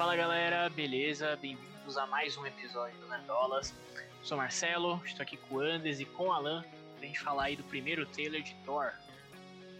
Fala 0.00 0.16
galera, 0.16 0.70
beleza? 0.70 1.36
Bem-vindos 1.36 1.98
a 1.98 2.06
mais 2.06 2.34
um 2.38 2.46
episódio 2.46 2.98
do 3.00 3.06
Nerdolas. 3.06 3.74
Sou 4.22 4.34
Marcelo, 4.34 4.98
estou 5.04 5.22
aqui 5.22 5.36
com 5.36 5.56
o 5.56 5.60
Andes 5.60 6.00
e 6.00 6.06
com 6.06 6.28
o 6.28 6.32
Alan 6.32 6.64
pra 6.96 7.06
gente 7.06 7.20
falar 7.20 7.44
aí 7.44 7.56
do 7.56 7.62
primeiro 7.64 8.06
trailer 8.06 8.42
de 8.42 8.54
Thor. 8.64 8.94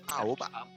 Ah, 0.07 0.23
oba! 0.27 0.69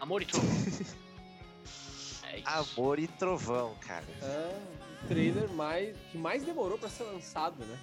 Amor 0.00 0.22
e 0.22 0.26
Trovão. 0.26 0.50
é 2.26 2.38
isso. 2.38 2.48
Amor 2.48 2.98
e 2.98 3.06
Trovão, 3.06 3.76
cara. 3.82 4.04
É 4.20 4.60
o 5.04 5.06
trailer 5.06 5.48
mais, 5.50 5.96
que 6.10 6.18
mais 6.18 6.42
demorou 6.42 6.76
pra 6.76 6.88
ser 6.88 7.04
lançado, 7.04 7.64
né? 7.64 7.78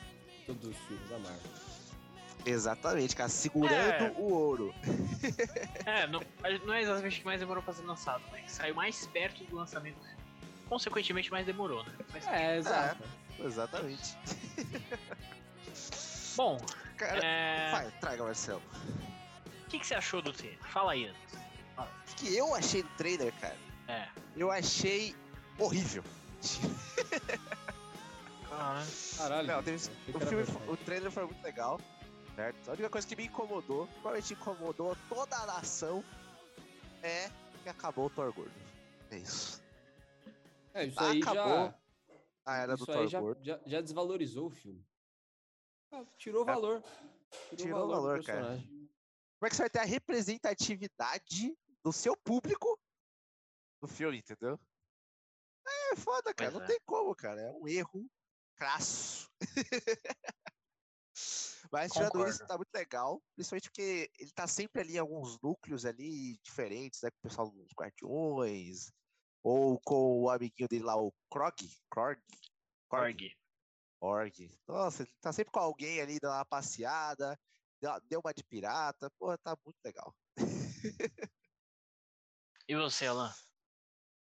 Todos 0.45 0.67
os 0.67 0.77
filmes 0.79 1.09
da 1.09 1.17
Marvel. 1.17 1.51
Exatamente, 2.45 3.15
cara. 3.15 3.29
Segurando 3.29 4.03
É. 4.03 4.13
o 4.17 4.33
ouro. 4.33 4.75
É, 5.85 6.07
não, 6.07 6.19
não 6.65 6.73
é 6.73 6.81
exatamente 6.81 7.17
o 7.17 7.19
que 7.19 7.25
mais 7.25 7.39
demorou 7.39 7.63
pra 7.63 7.73
ser 7.73 7.83
lançado, 7.83 8.21
né? 8.33 8.41
Que 8.41 8.51
saiu 8.51 8.75
mais 8.75 9.07
perto 9.07 9.45
do 9.45 9.55
lançamento. 9.55 9.95
Consequentemente, 10.67 11.31
mais 11.31 11.45
demorou, 11.45 11.83
né? 11.83 11.93
Faz 12.09 12.27
É, 12.27 12.57
exato. 12.57 13.03
Exatamente. 13.39 14.17
Bom, 16.35 16.57
Cara, 16.97 17.19
é... 17.25 17.71
vai, 17.71 17.91
traga, 17.99 18.23
Marcelo. 18.23 18.61
o 19.65 19.69
que, 19.69 19.79
que 19.79 19.85
você 19.87 19.95
achou 19.95 20.21
do 20.21 20.33
trailer? 20.33 20.59
Fala 20.63 20.93
aí, 20.93 21.05
Andes. 21.07 21.35
O 21.77 22.15
que 22.15 22.35
eu 22.35 22.55
achei 22.55 22.81
do 22.83 22.89
trailer, 22.97 23.33
cara? 23.39 23.57
É. 23.87 24.07
Eu 24.35 24.49
achei 24.51 25.13
horrível. 25.59 26.03
Caramba. 28.49 28.85
Caralho. 29.17 29.47
Não, 29.47 29.63
teve- 29.63 29.89
o, 30.13 30.19
filme, 30.19 30.43
o 30.67 30.77
trailer 30.77 31.11
foi 31.11 31.25
muito 31.25 31.43
legal, 31.43 31.79
certo? 32.35 32.69
A 32.69 32.71
única 32.73 32.89
coisa 32.89 33.07
que 33.07 33.15
me 33.15 33.25
incomodou, 33.25 33.87
provavelmente 33.87 34.33
incomodou 34.33 34.95
toda 35.09 35.35
a 35.37 35.45
nação, 35.45 36.03
é 37.03 37.29
que 37.63 37.69
acabou 37.69 38.05
o 38.05 38.09
Thor 38.09 38.31
Gordo. 38.33 38.51
É 39.11 39.17
isso. 39.17 39.61
É, 40.75 40.85
isso 40.85 40.99
Ah, 40.99 41.09
aí 41.11 41.21
acabou 41.21 41.67
já. 41.67 41.79
A 42.45 42.57
era 42.57 42.75
do 42.75 42.83
Isso 42.83 42.85
Thor 42.85 42.97
aí 42.97 43.07
já, 43.07 43.19
já, 43.41 43.61
já 43.65 43.81
desvalorizou 43.81 44.47
o 44.47 44.51
filme. 44.51 44.85
Ah, 45.91 46.05
tirou 46.17 46.43
É, 46.43 46.45
valor. 46.45 46.83
tirou 47.55 47.87
do 47.87 47.93
valor, 47.93 48.23
cara. 48.23 48.41
personagem. 48.41 48.67
Como 49.39 49.47
é 49.47 49.49
que 49.49 49.55
você 49.55 49.61
vai 49.63 49.69
ter 49.69 49.79
a 49.79 49.85
representatividade 49.85 51.57
do 51.81 51.93
seu 51.93 52.15
público 52.17 52.77
no 53.81 53.87
filme, 53.87 54.17
entendeu? 54.19 54.59
É 55.91 55.95
foda, 55.95 56.33
cara. 56.33 56.51
Pois 56.51 56.53
não 56.53 56.61
é. 56.63 56.67
tem 56.67 56.79
como, 56.85 57.15
cara. 57.15 57.41
É 57.41 57.51
um 57.51 57.67
erro 57.67 58.05
crasso. 58.55 59.29
Mas 61.71 61.91
tirando 61.93 62.27
isso, 62.27 62.45
tá 62.45 62.57
muito 62.57 62.73
legal. 62.73 63.23
Principalmente 63.35 63.69
porque 63.69 64.11
ele 64.19 64.31
tá 64.31 64.45
sempre 64.47 64.81
ali 64.81 64.95
em 64.95 64.99
alguns 64.99 65.39
núcleos 65.41 65.85
ali 65.85 66.37
diferentes, 66.43 67.01
né? 67.01 67.09
Com 67.11 67.17
o 67.17 67.21
pessoal 67.21 67.49
dos 67.49 67.71
Guardiões. 67.73 68.91
Ou 69.45 69.79
com 69.79 70.23
o 70.23 70.29
amiguinho 70.31 70.67
dele 70.67 70.83
lá, 70.83 70.99
o 70.99 71.13
Krog. 71.29 71.53
Krog. 71.91 72.19
Korg. 72.89 73.31
Org. 74.01 74.59
Nossa, 74.67 75.03
ele 75.03 75.11
tá 75.21 75.31
sempre 75.31 75.51
com 75.51 75.59
alguém 75.59 76.01
ali 76.01 76.19
dando 76.19 76.33
uma 76.33 76.45
passeada. 76.45 77.39
deu- 78.09 78.21
uma 78.21 78.33
de 78.33 78.43
pirata. 78.43 79.07
Porra, 79.19 79.37
tá 79.37 79.55
muito 79.63 79.77
legal. 79.85 80.15
E 82.67 82.75
você, 82.75 83.05
Alan? 83.05 83.31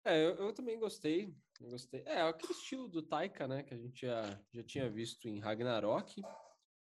É, 0.05 0.25
eu, 0.25 0.37
eu 0.37 0.55
também 0.55 0.79
gostei. 0.79 1.37
gostei. 1.61 2.05
É, 2.07 2.21
aquele 2.23 2.53
estilo 2.53 2.89
do 2.89 3.03
Taika, 3.03 3.49
né? 3.49 3.65
Que 3.65 3.75
a 3.75 3.77
gente 3.77 4.07
já, 4.07 4.41
já 4.53 4.63
tinha 4.63 4.89
visto 4.89 5.27
em 5.27 5.41
Ragnarok. 5.41 6.23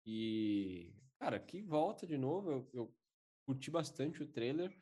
E, 0.05 0.93
cara, 1.21 1.39
que 1.39 1.63
volta 1.63 2.05
de 2.05 2.19
novo. 2.19 2.51
Eu, 2.51 2.71
eu 2.75 2.97
curti 3.47 3.71
bastante 3.71 4.21
o 4.25 4.33
trailer 4.33 4.77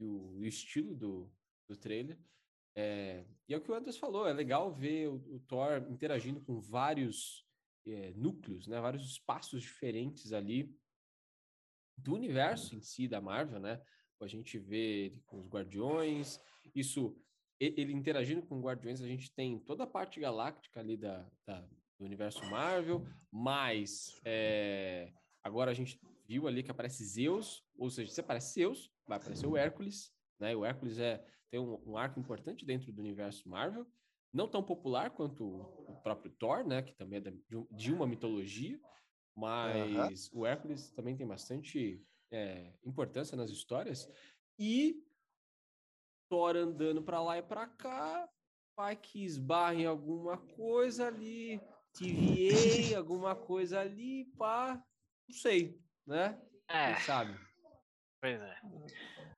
e 0.00 0.06
o, 0.06 0.38
o 0.38 0.44
estilo 0.46 0.96
do, 0.96 1.30
do 1.68 1.76
trailer. 1.76 2.18
É, 2.76 3.24
e 3.48 3.54
é 3.54 3.56
o 3.56 3.60
que 3.60 3.70
o 3.70 3.74
Andres 3.74 3.96
falou, 3.96 4.28
é 4.28 4.32
legal 4.34 4.70
ver 4.70 5.08
o, 5.08 5.14
o 5.34 5.40
Thor 5.40 5.86
interagindo 5.88 6.40
com 6.42 6.60
vários 6.60 7.46
é, 7.86 8.12
núcleos, 8.14 8.66
né? 8.66 8.78
Vários 8.80 9.04
espaços 9.06 9.62
diferentes 9.62 10.32
ali 10.32 10.76
do 11.96 12.14
universo 12.14 12.76
em 12.76 12.80
si 12.82 13.08
da 13.08 13.20
Marvel, 13.20 13.58
né? 13.58 13.82
A 14.20 14.26
gente 14.26 14.58
vê 14.58 15.06
ele 15.06 15.22
com 15.26 15.38
os 15.38 15.48
Guardiões, 15.48 16.38
isso 16.74 17.16
ele 17.58 17.92
interagindo 17.92 18.42
com 18.42 18.60
Guardiões, 18.60 19.00
a 19.00 19.06
gente 19.06 19.32
tem 19.32 19.58
toda 19.58 19.84
a 19.84 19.86
parte 19.86 20.20
galáctica 20.20 20.80
ali 20.80 20.96
da, 20.96 21.26
da- 21.46 21.66
do 21.98 22.04
universo 22.04 22.44
Marvel, 22.50 23.06
mas 23.30 24.20
é, 24.22 25.10
agora 25.42 25.70
a 25.70 25.74
gente 25.74 25.98
viu 26.26 26.46
ali 26.46 26.62
que 26.62 26.70
aparece 26.70 27.02
Zeus, 27.04 27.64
ou 27.78 27.88
seja, 27.88 28.12
se 28.12 28.20
aparece 28.20 28.52
Zeus, 28.52 28.92
vai 29.06 29.16
aparecer 29.16 29.46
o 29.46 29.56
Hércules, 29.56 30.12
né? 30.38 30.54
O 30.54 30.64
Hércules 30.64 30.98
é, 30.98 31.24
tem 31.50 31.60
um, 31.60 31.92
um 31.92 31.96
arco 31.96 32.18
importante 32.20 32.64
dentro 32.64 32.92
do 32.92 33.00
universo 33.00 33.48
Marvel, 33.48 33.86
não 34.32 34.48
tão 34.48 34.62
popular 34.62 35.10
quanto 35.10 35.44
o 35.44 36.00
próprio 36.02 36.30
Thor, 36.32 36.66
né? 36.66 36.82
Que 36.82 36.94
também 36.94 37.18
é 37.18 37.30
de, 37.30 37.56
um- 37.90 37.96
uma 37.96 38.06
mitologia, 38.06 38.80
mas 39.36 40.30
o 40.32 40.44
Hércules 40.44 40.90
também 40.90 41.16
tem 41.16 41.26
bastante 41.26 42.04
é, 42.30 42.72
importância 42.84 43.36
nas 43.36 43.50
histórias. 43.50 44.08
E 44.58 45.02
Thor 46.28 46.56
andando 46.56 47.02
pra 47.02 47.22
lá 47.22 47.38
e 47.38 47.42
pra 47.42 47.66
cá, 47.66 48.28
vai 48.76 48.96
que 48.96 49.24
esbarra 49.24 49.74
em 49.74 49.86
alguma 49.86 50.36
coisa 50.38 51.06
ali, 51.06 51.60
TVA, 51.92 52.98
alguma 52.98 53.34
coisa 53.34 53.80
ali, 53.80 54.26
pá, 54.36 54.84
não 55.28 55.34
sei, 55.34 55.80
né? 56.06 56.40
É, 56.68 56.94
Quem 56.94 57.02
sabe? 57.02 57.38
pois 58.20 58.40
é. 58.40 58.60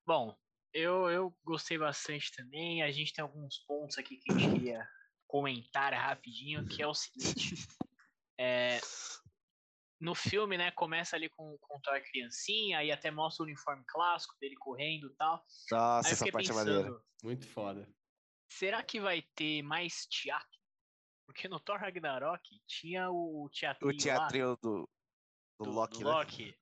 Bom, 0.06 0.34
eu, 0.78 1.10
eu 1.10 1.36
gostei 1.44 1.78
bastante 1.78 2.30
também. 2.34 2.82
A 2.82 2.90
gente 2.90 3.12
tem 3.12 3.22
alguns 3.22 3.58
pontos 3.66 3.98
aqui 3.98 4.16
que 4.16 4.32
a 4.32 4.38
gente 4.38 4.52
queria 4.54 4.88
comentar 5.26 5.92
rapidinho, 5.92 6.66
que 6.66 6.82
é 6.82 6.86
o 6.86 6.94
seguinte. 6.94 7.54
É, 8.40 8.78
no 10.00 10.14
filme, 10.14 10.56
né, 10.56 10.70
começa 10.70 11.16
ali 11.16 11.28
com, 11.28 11.58
com 11.60 11.76
o 11.76 11.80
Thor 11.80 12.00
criancinha, 12.02 12.78
aí 12.78 12.92
até 12.92 13.10
mostra 13.10 13.42
o 13.42 13.46
uniforme 13.46 13.82
clássico 13.84 14.36
dele 14.40 14.54
correndo 14.56 15.08
e 15.08 15.14
tal. 15.16 15.44
Nossa, 15.70 16.08
essa 16.08 16.30
parte 16.30 16.50
é 16.50 16.54
maneira. 16.54 16.82
pensando, 16.84 17.04
Muito 17.24 17.48
foda. 17.48 17.88
será 18.48 18.80
que 18.82 19.00
vai 19.00 19.22
ter 19.34 19.62
mais 19.62 20.06
teatro? 20.06 20.58
Porque 21.26 21.48
no 21.48 21.58
Thor 21.58 21.78
Ragnarok 21.78 22.60
tinha 22.66 23.10
o 23.10 23.50
teatrinho 23.52 23.92
O 23.92 23.96
teatrinho 23.96 24.56
do, 24.62 24.88
do, 25.58 25.64
do, 25.64 25.70
Loki, 25.72 25.98
do 25.98 26.04
né? 26.04 26.10
Loki. 26.10 26.58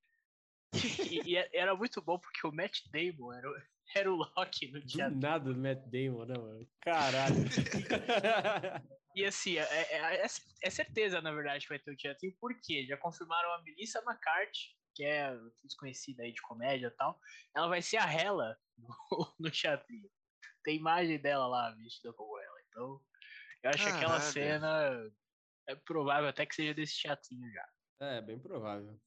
E, 1.11 1.33
e 1.33 1.35
era 1.53 1.75
muito 1.75 2.01
bom 2.01 2.19
porque 2.19 2.45
o 2.45 2.51
Matt 2.51 2.81
Damon 2.91 3.33
era, 3.33 3.49
era 3.95 4.11
o 4.11 4.15
Loki 4.15 4.71
no 4.71 4.79
Do 4.81 4.85
teatro. 4.87 5.17
nada 5.17 5.51
o 5.51 5.55
Matt 5.55 5.79
Damon, 5.87 6.25
né, 6.25 6.37
mano? 6.37 6.67
Caralho. 6.81 7.35
E 9.15 9.25
assim, 9.25 9.57
é, 9.57 9.61
é- 9.63 10.15
é- 10.23 10.27
é 10.63 10.69
certeza, 10.69 11.19
na 11.21 11.31
verdade, 11.31 11.63
que 11.65 11.69
vai 11.69 11.79
ter 11.79 11.91
o 11.91 11.97
teatrinho, 11.97 12.37
porque 12.39 12.85
já 12.85 12.95
confirmaram 12.97 13.51
a 13.53 13.63
Melissa 13.63 13.99
McCarthy, 14.05 14.77
que 14.93 15.03
é 15.03 15.35
desconhecida 15.63 16.21
aí 16.21 16.31
de 16.31 16.41
comédia 16.43 16.85
e 16.87 16.91
tal. 16.91 17.19
Ela 17.55 17.67
vai 17.67 17.81
ser 17.81 17.97
a 17.97 18.05
Hela 18.13 18.55
no, 18.77 18.87
no 19.39 19.49
teatrinho. 19.49 20.07
Tem 20.63 20.77
imagem 20.77 21.19
dela 21.19 21.47
lá, 21.47 21.71
vestida 21.71 22.13
como 22.13 22.37
ela. 22.39 22.57
Então, 22.69 23.01
eu 23.63 23.69
acho 23.71 23.83
que 23.85 23.89
aquela 23.89 24.19
cena 24.21 25.11
é 25.67 25.73
provável 25.75 26.29
até 26.29 26.45
que 26.45 26.53
seja 26.53 26.75
desse 26.75 27.01
teatrinho 27.01 27.51
já. 27.51 27.67
é, 28.01 28.21
bem 28.21 28.37
provável. 28.37 29.01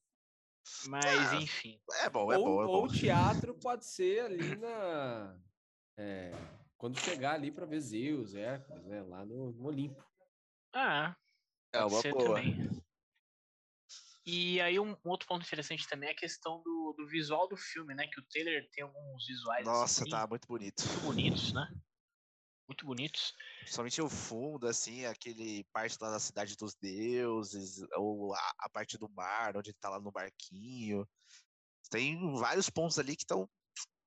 Mas, 0.87 1.31
Ah, 1.31 1.35
enfim. 1.37 1.79
É 2.01 2.09
bom, 2.09 2.31
é 2.31 2.37
ou, 2.37 2.45
bom, 2.45 2.63
é 2.63 2.65
ou 2.67 2.81
bom. 2.83 2.87
teatro 2.87 3.53
pode 3.55 3.85
ser 3.85 4.25
ali 4.25 4.55
na. 4.57 5.37
é, 5.97 6.31
quando 6.77 6.99
chegar 6.99 7.33
ali 7.33 7.51
pra 7.51 7.65
ver 7.65 7.79
Zeus, 7.79 8.35
Hércules, 8.35 8.85
né? 8.85 9.01
Lá 9.03 9.25
no, 9.25 9.51
no 9.51 9.65
Olimpo. 9.65 10.03
Ah, 10.73 11.15
É 11.73 11.79
Pode 11.79 11.93
uma 11.93 12.01
ser 12.01 12.13
boa. 12.13 12.35
também. 12.35 12.55
E 14.25 14.61
aí 14.61 14.79
um, 14.79 14.91
um 15.03 15.09
outro 15.09 15.27
ponto 15.27 15.45
interessante 15.45 15.87
também 15.87 16.09
é 16.09 16.11
a 16.11 16.15
questão 16.15 16.61
do, 16.61 16.93
do 16.97 17.07
visual 17.07 17.47
do 17.47 17.57
filme, 17.57 17.93
né? 17.95 18.07
Que 18.07 18.19
o 18.19 18.23
trailer 18.23 18.69
tem 18.71 18.83
alguns 18.83 19.25
visuais 19.25 19.65
Nossa, 19.65 20.01
assim, 20.01 20.11
tá 20.11 20.27
muito 20.27 20.47
bonito. 20.47 20.83
muito 20.83 21.01
bonitos, 21.01 21.53
né? 21.53 21.67
Muito 22.67 22.85
bonitos. 22.85 23.33
Principalmente 23.59 24.01
o 24.01 24.09
fundo, 24.09 24.67
assim, 24.67 25.05
aquele 25.05 25.63
parte 25.73 25.97
lá 25.99 26.09
da 26.09 26.19
cidade 26.19 26.55
dos 26.55 26.73
deuses, 26.75 27.85
ou 27.97 28.33
a, 28.33 28.53
a 28.59 28.69
parte 28.69 28.97
do 28.97 29.09
mar, 29.09 29.57
onde 29.57 29.69
ele 29.71 29.77
tá 29.79 29.89
lá 29.89 29.99
no 29.99 30.11
barquinho. 30.11 31.07
Tem 31.89 32.17
vários 32.37 32.69
pontos 32.69 32.97
ali 32.97 33.15
que 33.15 33.23
estão 33.23 33.49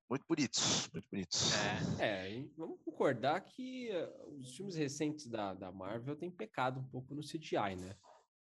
muito 0.09 0.25
bonitos, 0.29 0.89
muito 0.93 1.09
bonitos. 1.11 1.53
É, 1.99 2.25
É, 2.25 2.33
e 2.33 2.53
vamos 2.57 2.81
concordar 2.85 3.41
que 3.41 3.91
eh, 3.91 4.13
os 4.39 4.55
filmes 4.57 4.75
recentes 4.75 5.27
da, 5.27 5.55
da 5.55 5.73
Marvel 5.73 6.17
têm 6.17 6.31
pecado 6.31 6.81
um 6.81 6.89
pouco 6.89 7.15
no 7.15 7.23
CGI, 7.23 7.77
né? 7.77 7.97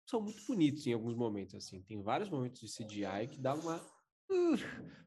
São 0.05 0.21
muito 0.21 0.45
bonitos 0.45 0.85
em 0.85 0.93
alguns 0.93 1.15
momentos, 1.15 1.55
assim. 1.55 1.81
Tem 1.83 2.01
vários 2.01 2.29
momentos 2.29 2.59
de 2.59 2.67
CGI 2.67 3.27
que 3.29 3.39
dá 3.39 3.53
uma. 3.53 3.77
Uh, 4.29 4.55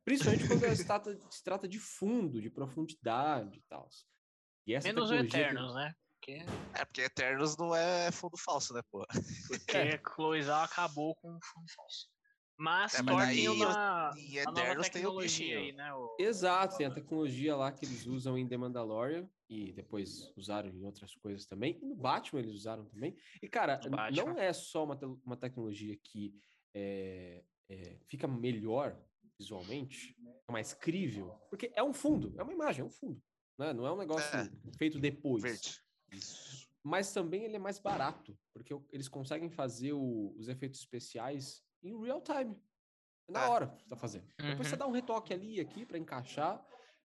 principalmente 0.04 0.46
quando 0.48 0.76
se 0.76 0.84
trata, 0.86 1.18
se 1.30 1.44
trata 1.44 1.68
de 1.68 1.78
fundo, 1.78 2.40
de 2.40 2.50
profundidade 2.50 3.58
e 3.58 3.62
tal. 3.68 3.88
E 4.66 4.74
essa 4.74 4.88
menos 4.88 5.10
o 5.10 5.14
que- 5.14 5.20
Eternos, 5.20 5.74
né? 5.74 5.94
Porque, 6.14 6.32
É, 6.74 6.84
porque 6.84 7.00
Eternos 7.02 7.56
não 7.56 7.74
é 7.74 8.10
fundo 8.10 8.36
falso, 8.36 8.74
né, 8.74 8.80
pô? 8.90 9.06
porque 9.46 9.62
Cloizal 10.02 10.64
acabou 10.64 11.14
com 11.16 11.28
o 11.36 11.38
fundo 11.42 11.66
falso. 11.74 12.08
Mas 12.58 12.94
É, 12.94 13.02
mas 13.02 13.38
os- 13.38 13.54
uma, 13.54 14.12
Em 14.16 14.44
nova 14.44 14.60
Eternos 14.60 14.88
tem 14.88 15.02
o 15.06 15.10
tecnologia 15.10 15.22
bichinho. 15.22 15.58
aí, 15.60 15.72
né? 15.72 15.94
O, 15.94 16.16
Exato, 16.18 16.78
tem 16.78 16.86
a 16.86 16.90
tecnologia 16.90 17.54
lá 17.54 17.70
que 17.70 17.84
eles 17.84 18.06
usam 18.06 18.36
em 18.38 18.48
The 18.48 18.56
Mandalorian, 18.56 19.28
e 19.48 19.72
depois 19.72 20.32
usaram 20.36 20.70
em 20.70 20.84
outras 20.84 21.14
coisas 21.14 21.46
também. 21.46 21.78
E 21.80 21.84
no 21.86 21.94
Batman 21.94 22.40
eles 22.40 22.52
usaram 22.54 22.84
também. 22.86 23.14
E, 23.40 23.48
cara, 23.48 23.78
não 24.12 24.36
é 24.38 24.52
só 24.52 24.82
uma, 24.84 24.96
te- 24.96 25.04
uma 25.04 25.36
tecnologia 25.36 25.96
que 26.02 26.34
é, 26.74 27.44
é, 27.68 27.98
fica 28.08 28.26
melhor 28.26 28.98
visualmente, 29.38 30.16
mais 30.50 30.72
crível, 30.72 31.30
porque 31.50 31.70
é 31.74 31.82
um 31.82 31.92
fundo, 31.92 32.34
é 32.38 32.42
uma 32.42 32.52
imagem, 32.52 32.82
é 32.82 32.84
um 32.84 32.90
fundo. 32.90 33.22
Né? 33.58 33.72
Não 33.72 33.86
é 33.86 33.92
um 33.92 33.96
negócio 33.96 34.36
É. 34.36 34.50
feito 34.76 34.98
depois. 34.98 35.42
Verde. 35.42 35.80
Isso. 36.12 36.66
Mas 36.82 37.12
também 37.12 37.42
ele 37.44 37.56
é 37.56 37.58
mais 37.58 37.78
barato, 37.78 38.38
porque 38.52 38.72
eles 38.92 39.08
conseguem 39.08 39.50
fazer 39.50 39.92
o- 39.92 40.34
os 40.38 40.46
efeitos 40.48 40.78
especiais 40.80 41.62
em 41.82 41.98
real 42.00 42.20
time. 42.20 42.56
Na 43.28 43.40
Ah. 43.46 43.50
hora 43.50 43.66
que 43.68 43.82
você 43.82 43.88
tá 43.88 43.96
fazendo. 43.96 44.26
Depois 44.38 44.68
você 44.68 44.74
Uhum. 44.74 44.78
dá 44.78 44.86
um 44.86 44.92
retoque 44.92 45.32
ali 45.34 45.56
e 45.56 45.60
aqui 45.60 45.84
para 45.84 45.98
encaixar. 45.98 46.64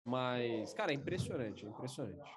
Mas, 0.04 0.74
cara, 0.74 0.90
é 0.92 0.94
impressionante, 0.94 1.64
é 1.64 1.68
impressionante. 1.68 2.30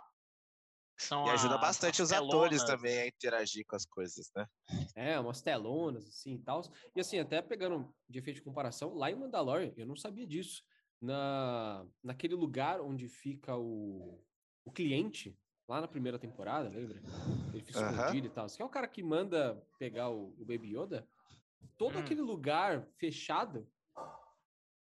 São 0.97 1.25
E 1.27 1.31
ajuda 1.31 1.55
as- 1.55 1.61
bastante 1.61 2.01
as 2.01 2.07
os 2.09 2.13
atores 2.13 2.61
telonas. 2.61 2.63
também 2.63 2.99
a 2.99 3.07
interagir 3.07 3.65
com 3.65 3.75
as 3.75 3.85
coisas, 3.85 4.31
né? 4.33 4.47
É, 4.95 5.19
umas 5.19 5.41
telonas, 5.41 6.07
assim, 6.07 6.35
e 6.35 6.39
tal. 6.39 6.61
E 6.95 7.01
assim, 7.01 7.19
até 7.19 7.41
pegando 7.41 7.93
de 8.07 8.19
efeito 8.19 8.37
de 8.37 8.43
comparação, 8.43 8.93
lá 8.93 9.11
em 9.11 9.15
Mandalorian, 9.15 9.73
eu 9.75 9.85
não 9.85 9.97
sabia 9.97 10.25
disso. 10.25 10.63
Na, 11.05 11.85
naquele 12.03 12.33
lugar 12.33 12.81
onde 12.81 13.07
fica 13.07 13.55
o, 13.55 14.19
o 14.65 14.71
cliente, 14.71 15.37
lá 15.67 15.79
na 15.79 15.87
primeira 15.87 16.17
temporada, 16.17 16.67
lembra? 16.67 16.97
Ele 17.53 17.63
fica 17.63 17.79
Aham. 17.79 17.93
escondido 17.93 18.27
e 18.27 18.29
tal. 18.31 18.49
Você 18.49 18.61
é 18.61 18.65
o 18.65 18.69
cara 18.69 18.87
que 18.87 19.03
manda 19.03 19.61
pegar 19.77 20.09
o, 20.09 20.33
o 20.39 20.45
Baby 20.45 20.75
Yoda? 20.75 21.07
Todo 21.77 21.95
Hum. 21.97 22.01
aquele 22.01 22.21
lugar 22.21 22.87
fechado 22.97 23.71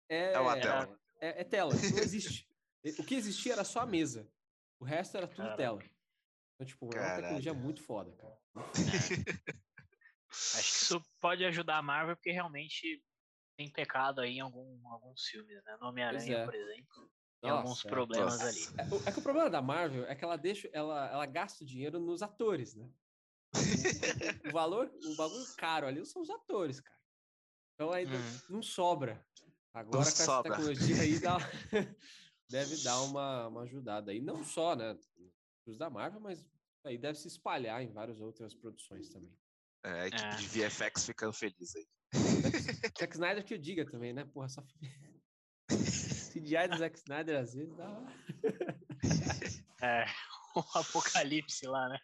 é, 0.09 0.35
É 0.35 0.39
uma 0.39 0.55
tela. 0.55 1.01
É, 1.21 1.41
é 1.41 1.45
tela, 1.45 1.75
não 1.75 1.99
existe. 1.99 2.47
o 3.01 3.05
que 3.05 3.15
existia 3.15 3.55
era 3.55 3.65
só 3.65 3.81
a 3.81 3.87
mesa. 3.87 4.31
O 4.79 4.85
resto 4.85 5.17
era 5.17 5.27
tudo 5.27 5.39
Caraca. 5.39 5.57
tela. 5.57 5.83
Então, 6.55 6.67
tipo, 6.67 6.95
é 6.95 7.01
uma 7.01 7.15
tecnologia 7.17 7.55
muito 7.55 7.83
foda, 7.83 8.15
cara. 8.17 8.39
Acho 10.55 10.79
que 10.79 10.85
isso 10.85 11.03
pode 11.21 11.45
ajudar 11.47 11.79
a 11.79 11.83
Marvel, 11.83 12.15
porque 12.15 12.31
realmente 12.31 13.03
tem 13.63 13.71
pecado 13.73 14.21
aí 14.21 14.39
em 14.39 14.41
algum, 14.41 14.89
alguns 14.89 15.23
filmes, 15.27 15.63
né? 15.65 15.77
No 15.81 15.89
Homem-Aranha, 15.89 16.39
é. 16.39 16.45
por 16.45 16.55
exemplo. 16.55 17.11
Tem 17.41 17.51
alguns 17.51 17.71
Nossa, 17.71 17.89
é. 17.89 17.91
problemas 17.91 18.39
Nossa. 18.41 18.49
ali. 18.49 19.05
É, 19.05 19.09
é 19.09 19.13
que 19.13 19.19
o 19.19 19.23
problema 19.23 19.51
da 19.51 19.61
Marvel 19.63 20.05
é 20.07 20.15
que 20.15 20.25
ela 20.25 20.37
deixa, 20.37 20.69
ela, 20.73 21.09
ela 21.11 21.27
gasta 21.27 21.63
o 21.65 21.67
dinheiro 21.67 21.99
nos 22.01 22.23
atores, 22.23 22.75
né? 22.75 22.89
O, 24.45 24.49
o 24.49 24.53
valor, 24.53 24.91
o 25.05 25.17
bagulho 25.17 25.45
caro 25.57 25.87
ali 25.87 26.05
são 26.07 26.23
os 26.23 26.31
atores, 26.31 26.81
cara. 26.81 26.99
Então 27.75 27.93
aí 27.93 28.07
não- 28.07 28.15
Uhum. 28.15 28.41
não 28.49 28.63
sobra. 28.63 29.25
Agora 29.75 29.97
com 29.97 30.03
essa 30.03 30.25
sobra. 30.25 30.53
tecnologia 30.53 31.03
aí 31.03 31.19
dá, 31.19 31.37
deve 32.49 32.83
dar 32.85 33.01
uma, 33.03 33.49
uma 33.49 33.63
ajudada 33.63 34.11
aí, 34.13 34.21
não 34.21 34.45
só, 34.45 34.77
né, 34.77 34.97
os 35.67 35.79
da 35.79 35.89
Marvel, 35.91 36.21
mas 36.21 36.45
aí 36.85 36.97
deve 36.99 37.19
se 37.19 37.29
espalhar 37.29 37.83
em 37.83 37.93
várias 37.93 38.21
outras 38.21 38.55
produções 38.55 39.09
também. 39.09 39.37
É, 39.85 40.03
a 40.03 40.07
equipe 40.07 40.23
É. 40.25 40.37
de 40.37 40.47
VFX 40.47 41.07
ficando 41.07 41.33
feliz 41.33 41.75
aí. 41.75 41.87
Zack 42.99 43.15
Snyder 43.15 43.45
que 43.45 43.55
eu 43.55 43.59
diga 43.59 43.85
também, 43.85 44.13
né? 44.13 44.25
Porra, 44.25 44.49
só 44.49 44.63
CGI 46.33 46.69
do 46.71 46.79
Zack 46.79 46.99
Snyder 46.99 47.41
às 47.41 47.55
vezes 47.55 47.75
dá. 47.77 47.89
É, 49.85 50.07
o 50.55 50.61
apocalipse 50.79 51.67
lá, 51.67 51.89
né? 51.89 51.99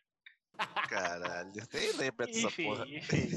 Caralho, 0.89 1.53
nem 1.73 1.93
lembro 1.93 2.27
dessa 2.27 2.49
Enfim, 2.49 2.65
porra. 2.65 2.85
enfim. 2.89 3.31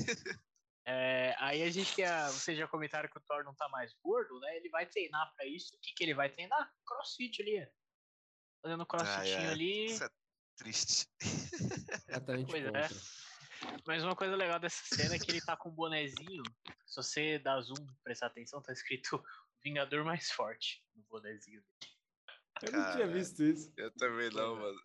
É, 0.86 1.36
aí 1.38 1.62
a 1.62 1.70
gente 1.70 1.94
quer. 1.94 2.28
Vocês 2.30 2.58
já 2.58 2.68
comentaram 2.68 3.08
que 3.08 3.18
o 3.18 3.22
Thor 3.22 3.44
não 3.44 3.54
tá 3.54 3.70
mais 3.70 3.94
gordo, 4.04 4.40
né? 4.40 4.58
Ele 4.58 4.70
vai 4.70 4.88
treinar 4.88 5.32
pra 5.36 5.46
isso. 5.46 5.76
O 5.76 5.80
que, 5.80 5.94
que 5.94 6.04
ele 6.04 6.16
vai 6.16 6.30
treinar? 6.30 6.72
Crossfit 6.86 7.42
ali. 7.42 7.72
Fazendo 8.64 8.86
crossfitinho 8.86 9.48
é. 9.48 9.52
ali. 9.52 9.86
Isso 9.86 10.04
é 10.04 10.10
triste. 10.58 11.08
Exatamente 12.10 12.50
Pois 12.50 12.66
é. 12.66 12.90
Mas 13.86 14.04
uma 14.04 14.16
coisa 14.16 14.36
legal 14.36 14.60
dessa 14.60 14.84
cena 14.96 15.16
é 15.16 15.20
que 15.20 15.30
ele 15.32 15.42
tá 15.42 15.56
com 15.58 15.70
um 15.70 15.74
bonezinho. 15.74 16.44
Se 16.86 16.96
você 16.96 17.40
dá 17.40 17.60
zoom, 17.62 17.86
prestar 18.04 18.28
atenção, 18.28 18.62
tá 18.62 18.72
escrito 18.74 19.24
Vingador 19.64 20.04
mais 20.04 20.32
forte 20.32 20.84
no 20.96 21.04
bonezinho 21.04 21.62
dele. 21.62 21.92
Eu 22.64 22.72
não 22.74 22.84
tinha 22.92 23.06
Cara. 23.06 23.08
visto 23.08 23.42
isso. 23.44 23.72
Eu 23.78 23.92
também 23.92 24.30
não, 24.32 24.58
Pois 24.58 24.76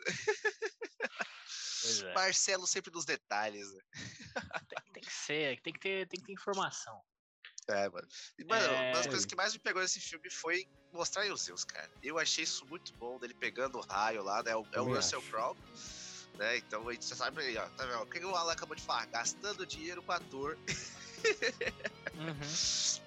é. 2.00 2.04
mano. 2.04 2.10
É. 2.10 2.14
Marcelo 2.14 2.66
sempre 2.66 2.90
nos 2.92 3.04
detalhes, 3.04 3.72
né? 3.72 3.80
Tem, 4.68 4.92
tem 4.94 5.02
que 5.02 5.12
ser, 5.12 5.60
tem 5.62 5.72
que 5.72 5.80
ter, 5.80 6.08
tem 6.08 6.20
que 6.20 6.26
ter 6.26 6.32
informação. 6.32 7.00
É, 7.68 7.88
mano. 7.88 8.06
E, 8.38 8.44
mano, 8.44 8.64
É. 8.66 8.90
uma 8.90 8.96
das 8.98 9.06
coisas 9.06 9.26
que 9.26 9.34
mais 9.36 9.52
me 9.52 9.58
pegou 9.58 9.82
nesse 9.82 10.00
filme 10.00 10.30
foi 10.30 10.66
mostrar 10.92 11.26
os 11.32 11.42
Zeus, 11.42 11.64
cara. 11.64 11.90
Eu 12.02 12.18
achei 12.18 12.44
isso 12.44 12.64
muito 12.66 12.92
bom, 12.94 13.18
dele 13.18 13.34
pegando 13.34 13.78
o 13.78 13.80
raio 13.80 14.22
lá, 14.22 14.42
né? 14.42 14.52
É 14.52 14.56
o, 14.56 14.66
é 14.72 14.80
o 14.80 14.94
Russell. 14.94 15.20
Crowe. 15.22 15.56
Né? 16.38 16.58
Então 16.58 16.88
a 16.88 16.92
gente 16.92 17.06
já 17.08 17.16
sabe 17.16 17.40
aí, 17.42 17.56
ó. 17.56 17.66
Tá 17.70 17.86
vendo? 17.86 18.02
O 18.02 18.06
que 18.06 18.24
o 18.24 18.34
Alan 18.34 18.52
acabou 18.52 18.76
de 18.76 18.82
falar? 18.82 19.06
Gastando 19.06 19.66
dinheiro 19.66 20.02
com 20.02 20.12
ator. 20.12 20.58
Uhum. 22.14 22.40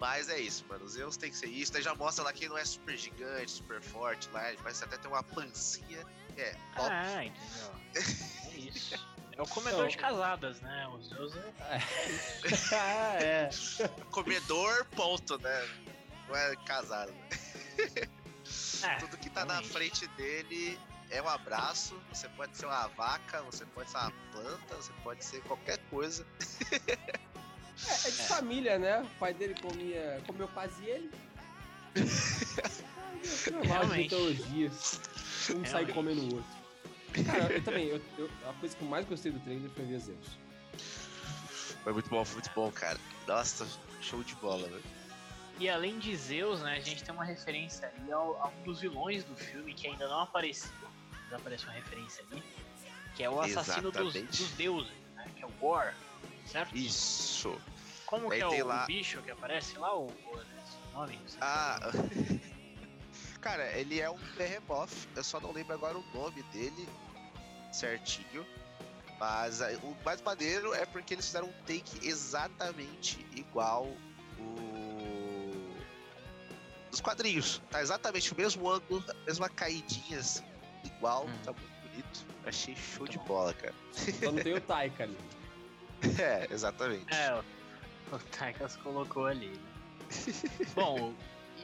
Mas 0.00 0.28
é 0.28 0.38
isso, 0.38 0.64
mano. 0.68 0.84
Os 0.84 0.92
Zeus 0.92 1.16
tem 1.16 1.30
que 1.30 1.36
ser 1.36 1.48
isso. 1.48 1.72
Daí 1.72 1.82
já 1.82 1.94
mostra 1.94 2.22
lá 2.22 2.32
que 2.32 2.44
ele 2.44 2.50
não 2.50 2.58
é 2.58 2.64
super 2.64 2.96
gigante, 2.96 3.50
super 3.50 3.82
forte 3.82 4.28
lá. 4.30 4.48
Ele 4.48 4.58
parece 4.62 4.84
até 4.84 4.96
ter 4.96 5.08
uma 5.08 5.22
pancinha. 5.24 6.06
É, 6.36 6.52
top. 6.76 6.88
Ah, 6.88 7.24
entendeu? 7.24 7.74
É 8.52 8.56
isso. 8.58 8.94
É 9.36 9.42
o 9.42 9.46
comedor 9.46 9.82
Não. 9.82 9.88
de 9.88 9.96
casadas, 9.96 10.60
né? 10.60 10.88
Os 10.88 11.08
Zeus 11.08 11.34
é. 11.36 11.52
ah, 12.74 13.14
é. 13.20 13.50
Comedor, 14.10 14.84
ponto, 14.96 15.38
né? 15.38 15.68
Não 16.28 16.36
é 16.36 16.56
casado. 16.64 17.12
né? 17.12 17.28
É, 18.82 18.94
Tudo 18.96 19.16
que 19.16 19.30
tá 19.30 19.44
na 19.44 19.54
realmente. 19.54 19.72
frente 19.72 20.06
dele 20.08 20.78
é 21.10 21.22
um 21.22 21.28
abraço. 21.28 21.98
Você 22.12 22.28
pode 22.30 22.56
ser 22.56 22.66
uma 22.66 22.86
vaca, 22.88 23.42
você 23.42 23.64
pode 23.66 23.90
ser 23.90 23.98
uma 23.98 24.12
planta, 24.32 24.74
você 24.76 24.92
pode 25.02 25.24
ser 25.24 25.40
qualquer 25.42 25.78
coisa. 25.90 26.26
É, 26.72 28.08
é 28.08 28.10
de 28.10 28.22
família, 28.28 28.78
né? 28.78 29.00
O 29.02 29.18
pai 29.18 29.32
dele 29.34 29.54
comia, 29.60 30.20
comeu 30.26 30.48
quase 30.48 30.84
ele. 30.84 31.10
Realmente. 33.64 34.02
mitologias. 34.02 35.00
Um 35.54 35.64
sai 35.64 35.86
comendo 35.86 36.20
o 36.22 36.34
outro. 36.36 36.58
Cara, 37.24 37.52
eu 37.52 37.62
também, 37.64 37.86
eu, 37.88 38.00
eu- 38.18 38.30
a 38.48 38.52
coisa 38.54 38.76
que 38.76 38.82
eu 38.82 38.88
mais 38.88 39.06
gostei 39.06 39.32
do 39.32 39.40
trailer 39.40 39.70
foi 39.70 39.84
ver 39.86 39.98
Zeus. 39.98 40.38
Foi 41.82 41.92
muito 41.92 42.10
bom, 42.10 42.24
foi 42.24 42.34
muito 42.34 42.50
bom, 42.54 42.70
cara. 42.70 42.98
Nossa, 43.26 43.66
show 44.00 44.22
de 44.22 44.34
bola, 44.36 44.68
velho. 44.68 44.82
E 45.58 45.68
além 45.68 45.98
de 45.98 46.14
Zeus, 46.14 46.60
né, 46.62 46.74
a 46.76 46.80
gente 46.80 47.02
tem 47.02 47.12
uma 47.12 47.24
referência 47.24 47.88
ali 47.96 48.12
ao, 48.12 48.40
a 48.42 48.48
um 48.48 48.62
dos 48.62 48.80
vilões 48.80 49.24
do 49.24 49.34
filme 49.36 49.74
que 49.74 49.88
ainda 49.88 50.06
não 50.06 50.20
apareceu. 50.20 50.70
Aparece 51.32 51.64
uma 51.64 51.72
referência 51.74 52.24
ali. 52.30 52.42
Que 53.14 53.24
é 53.24 53.30
o 53.30 53.40
assassino 53.40 53.90
dos, 53.90 54.14
dos 54.14 54.50
deuses, 54.52 54.92
né? 55.14 55.30
Que 55.36 55.42
é 55.42 55.46
o 55.46 55.50
Gore. 55.52 55.94
Certo? 56.46 56.76
Isso. 56.76 57.60
Como 58.06 58.30
Aí 58.32 58.38
que 58.38 58.44
é 58.56 58.64
o, 58.64 58.66
lá- 58.66 58.86
bicho 58.86 59.20
que 59.22 59.30
aparece 59.30 59.76
lá, 59.78 59.94
o, 59.94 60.06
o 60.06 60.40
esse 60.40 60.78
nome? 60.94 61.20
Ah. 61.40 61.78
Cara, 63.40 63.70
ele 63.78 64.00
é 64.00 64.10
um 64.10 64.18
Behemoth. 64.36 64.90
Eu 65.14 65.22
só 65.22 65.38
não 65.40 65.52
lembro 65.52 65.74
agora 65.74 65.96
o 65.98 66.04
nome 66.14 66.42
dele 66.44 66.88
certinho. 67.72 68.46
Mas 69.18 69.60
o 69.82 69.96
mais 70.04 70.22
maneiro 70.22 70.72
é 70.74 70.86
porque 70.86 71.14
eles 71.14 71.26
fizeram 71.26 71.48
um 71.48 71.52
take 71.66 72.06
exatamente 72.06 73.26
igual 73.34 73.84
o. 74.38 75.74
dos 76.90 77.00
quadrinhos. 77.00 77.60
Tá 77.70 77.82
exatamente 77.82 78.32
o 78.32 78.36
mesmo 78.36 78.70
ângulo, 78.70 79.04
a 79.08 79.14
mesma 79.26 79.48
caidinha 79.48 80.20
assim, 80.20 80.44
igual. 80.96 81.26
Hum. 81.26 81.38
Tá 81.44 81.52
muito 81.52 81.88
bonito. 81.90 82.26
Achei 82.46 82.74
show 82.76 83.00
Muito 83.00 83.12
de 83.12 83.18
bom. 83.18 83.24
bola, 83.24 83.54
cara. 83.54 83.74
Só 83.92 84.32
não 84.32 84.42
tem 84.42 84.54
o 84.54 84.60
Taika 84.60 85.04
ali. 85.04 85.16
É, 86.20 86.46
exatamente. 86.52 87.12
É, 87.12 87.34
o, 87.34 88.14
o 88.14 88.18
Taikas 88.18 88.76
colocou 88.76 89.26
ali. 89.26 89.52
Bom, 90.76 91.12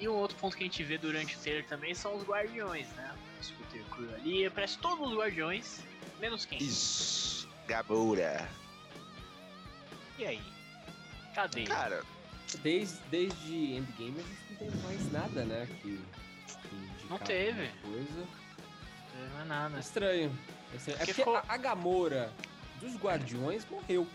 e 0.01 0.09
um 0.09 0.13
outro 0.15 0.37
ponto 0.39 0.57
que 0.57 0.65
a 0.65 0.67
gente 0.67 0.83
vê 0.83 0.99
durante 0.99 1.37
o 1.37 1.39
trailer 1.39 1.65
também 1.69 1.95
são 1.95 2.17
os 2.17 2.25
guardiões, 2.25 2.89
né? 2.97 3.15
O 3.41 3.45
Scooter 3.45 3.85
Crew 3.85 4.13
ali, 4.13 4.45
aparece 4.45 4.77
todos 4.79 5.09
os 5.09 5.17
guardiões, 5.17 5.81
menos 6.19 6.45
quem? 6.45 6.59
Isso. 6.59 7.49
Gamora. 7.69 8.49
E 10.19 10.27
aí? 10.27 10.43
Cadê? 11.33 11.63
Cara, 11.63 12.03
Desde, 12.63 12.99
desde 13.11 13.75
Endgame 13.77 14.21
a 14.21 14.23
gente 14.23 14.51
não 14.51 14.57
tem 14.59 14.71
mais 14.83 15.13
nada, 15.13 15.45
né? 15.45 15.67
Que, 15.81 15.99
que 16.99 17.07
Não 17.09 17.19
teve. 17.19 17.71
alguma 17.83 18.27
Coisa. 19.17 19.35
Não 19.35 19.41
é 19.41 19.45
nada. 19.45 19.79
Estranho. 19.79 20.39
É 20.73 20.77
estranho. 20.77 20.97
É 20.97 21.05
Porque 21.05 21.13
porque 21.13 21.13
ficou- 21.15 21.43
a, 21.49 21.57
Gamora 21.57 22.33
dos 22.81 22.97
Guardiões 22.97 23.65
morreu. 23.71 24.07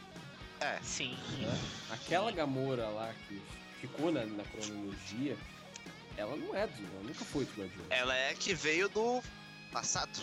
é. 0.61 0.79
Sim. 0.81 1.17
né? 1.39 1.59
Aquela 1.91 2.31
Gamora 2.31 2.87
lá 2.89 3.13
que 3.27 3.41
ficou 3.79 4.11
na, 4.11 4.25
na 4.25 4.43
cronologia, 4.43 5.37
ela 6.17 6.35
não 6.35 6.53
é 6.55 6.67
do, 6.67 6.81
ela 6.83 7.03
nunca 7.03 7.23
foi 7.25 7.45
do 7.45 7.51
Guardiões. 7.61 7.87
Ela 7.89 8.15
é 8.15 8.33
que 8.33 8.53
veio 8.53 8.89
do 8.89 9.21
passado. 9.71 10.19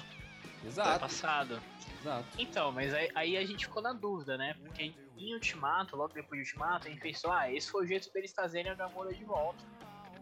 Exato, 0.64 1.00
Passado. 1.00 1.62
exato. 2.00 2.26
Então, 2.38 2.73
mas 2.73 2.92
aí, 2.92 3.09
aí 3.14 3.37
a 3.37 3.47
gente 3.47 3.66
ficou 3.66 3.80
na 3.83 3.92
dúvida, 3.92 4.37
né? 4.37 4.54
Porque 4.61 4.92
em 5.16 5.33
Ultimato, 5.35 5.97
logo 5.97 6.12
depois 6.12 6.42
de 6.42 6.49
Ultimato, 6.49 6.88
a 6.88 6.90
gente 6.90 7.00
pensou, 7.00 7.30
ah, 7.33 7.50
esse 7.52 7.71
foi 7.71 7.85
o 7.85 7.87
jeito 7.87 8.12
deles 8.12 8.33
trazerem 8.33 8.73
a 8.73 8.75
Gamora 8.75 9.14
de 9.14 9.25
volta. 9.25 9.62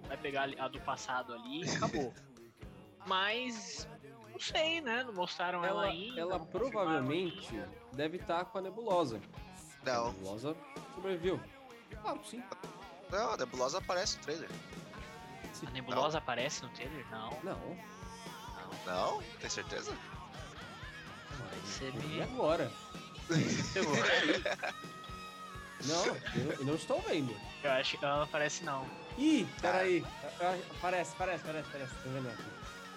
Vai 0.06 0.16
pegar 0.18 0.48
a 0.58 0.68
do 0.68 0.78
passado 0.80 1.32
ali 1.32 1.64
e 1.64 1.70
acabou. 1.70 2.12
Mas 3.06 3.88
Não 4.34 4.40
sei, 4.40 4.80
né? 4.80 5.04
Não 5.04 5.12
mostraram 5.14 5.64
ela, 5.64 5.84
Ela, 5.84 5.92
ainda. 5.92 6.20
ela 6.20 6.38
não 6.38 6.46
provavelmente 6.46 7.54
ainda. 7.54 7.70
deve 7.92 8.16
estar 8.18 8.44
com 8.46 8.58
a 8.58 8.60
nebulosa. 8.60 9.20
A 9.82 9.90
Não, 9.90 10.12
nebulosa 10.12 10.56
sobreviveu. 10.94 11.40
Claro, 12.02 12.20
sim. 12.24 12.42
não, 13.10 13.30
a 13.32 13.36
nebulosa 13.36 13.78
aparece 13.78 14.16
no 14.18 14.24
trailer. 14.24 14.50
A 15.66 15.70
nebulosa 15.70 16.18
aparece 16.18 16.62
no 16.64 16.68
trailer? 16.70 17.06
Não. 17.10 17.30
Não. 17.44 17.78
Não? 18.84 19.22
Tem 19.40 19.48
certeza? 19.48 19.96
Ser 21.64 21.92
E 22.10 22.20
agora? 22.22 22.70
Não, 25.86 26.06
eu, 26.06 26.52
eu 26.58 26.64
não 26.64 26.74
estou 26.76 27.00
vendo. 27.02 27.34
Eu 27.62 27.70
acho 27.72 27.98
que 27.98 28.04
ela 28.04 28.16
não 28.16 28.22
aparece, 28.22 28.64
não. 28.64 28.86
Ih, 29.18 29.46
peraí. 29.60 30.02
Aparece, 30.78 31.12
aparece, 31.14 31.42
aparece, 31.42 31.68
aparece. 31.68 31.94
Tô 32.02 32.08
vendo 32.10 32.28
aqui. 32.30 32.42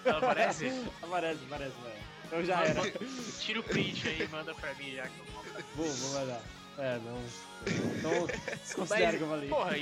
Ela 0.04 0.18
aparece? 0.18 0.66
Aparece, 1.02 1.40
aparece, 1.44 1.74
aparece. 1.78 2.08
Então 2.24 2.44
já 2.44 2.56
Mas 2.56 2.70
era. 2.70 2.82
Tira 3.40 3.60
o 3.60 3.62
print 3.62 4.08
aí 4.08 4.22
e 4.22 4.28
manda 4.28 4.54
pra 4.54 4.74
mim 4.74 4.94
já 4.94 5.08
que 5.08 5.18
eu 5.18 5.24
vou. 5.26 5.44
Vou, 5.76 5.86
vou 5.86 6.20
mandar. 6.20 6.40
É, 6.78 6.98
não. 6.98 7.20
Então, 7.98 8.26
desconsidera 8.62 9.16
que 9.16 9.22
eu 9.22 9.28
falei. 9.28 9.48
Porra, 9.48 9.76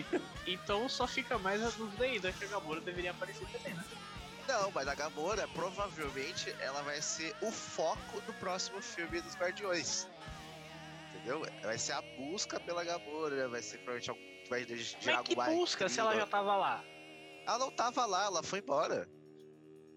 então 0.46 0.88
só 0.88 1.06
fica 1.06 1.38
mais 1.38 1.62
a 1.62 1.68
dúvida 1.70 2.04
ainda 2.04 2.32
que 2.32 2.44
a 2.44 2.48
Gamora 2.48 2.80
deveria 2.80 3.10
aparecer 3.10 3.46
também, 3.48 3.74
né? 3.74 3.84
Não, 4.48 4.70
mas 4.70 4.88
a 4.88 4.94
Gamora, 4.94 5.46
provavelmente, 5.48 6.54
ela 6.60 6.80
vai 6.82 7.02
ser 7.02 7.34
o 7.42 7.50
foco 7.50 8.20
do 8.22 8.32
próximo 8.34 8.80
filme 8.80 9.20
dos 9.20 9.34
Guardiões. 9.36 10.08
Entendeu? 11.10 11.44
Vai 11.62 11.76
ser 11.76 11.92
a 11.92 12.02
busca 12.16 12.58
pela 12.60 12.82
Gamora, 12.82 13.48
vai 13.48 13.60
ser 13.60 13.78
provavelmente 13.78 14.10
algum. 14.10 14.36
Vai 14.48 14.64
gerar 14.64 15.16
Mas 15.16 15.28
que 15.28 15.34
busca 15.34 15.88
se 15.88 15.98
ela 15.98 16.14
já 16.14 16.26
tava 16.26 16.56
lá? 16.56 16.84
Ela 17.44 17.58
não 17.58 17.70
tava 17.72 18.06
lá, 18.06 18.24
ela 18.26 18.42
foi 18.44 18.60
embora. 18.60 19.08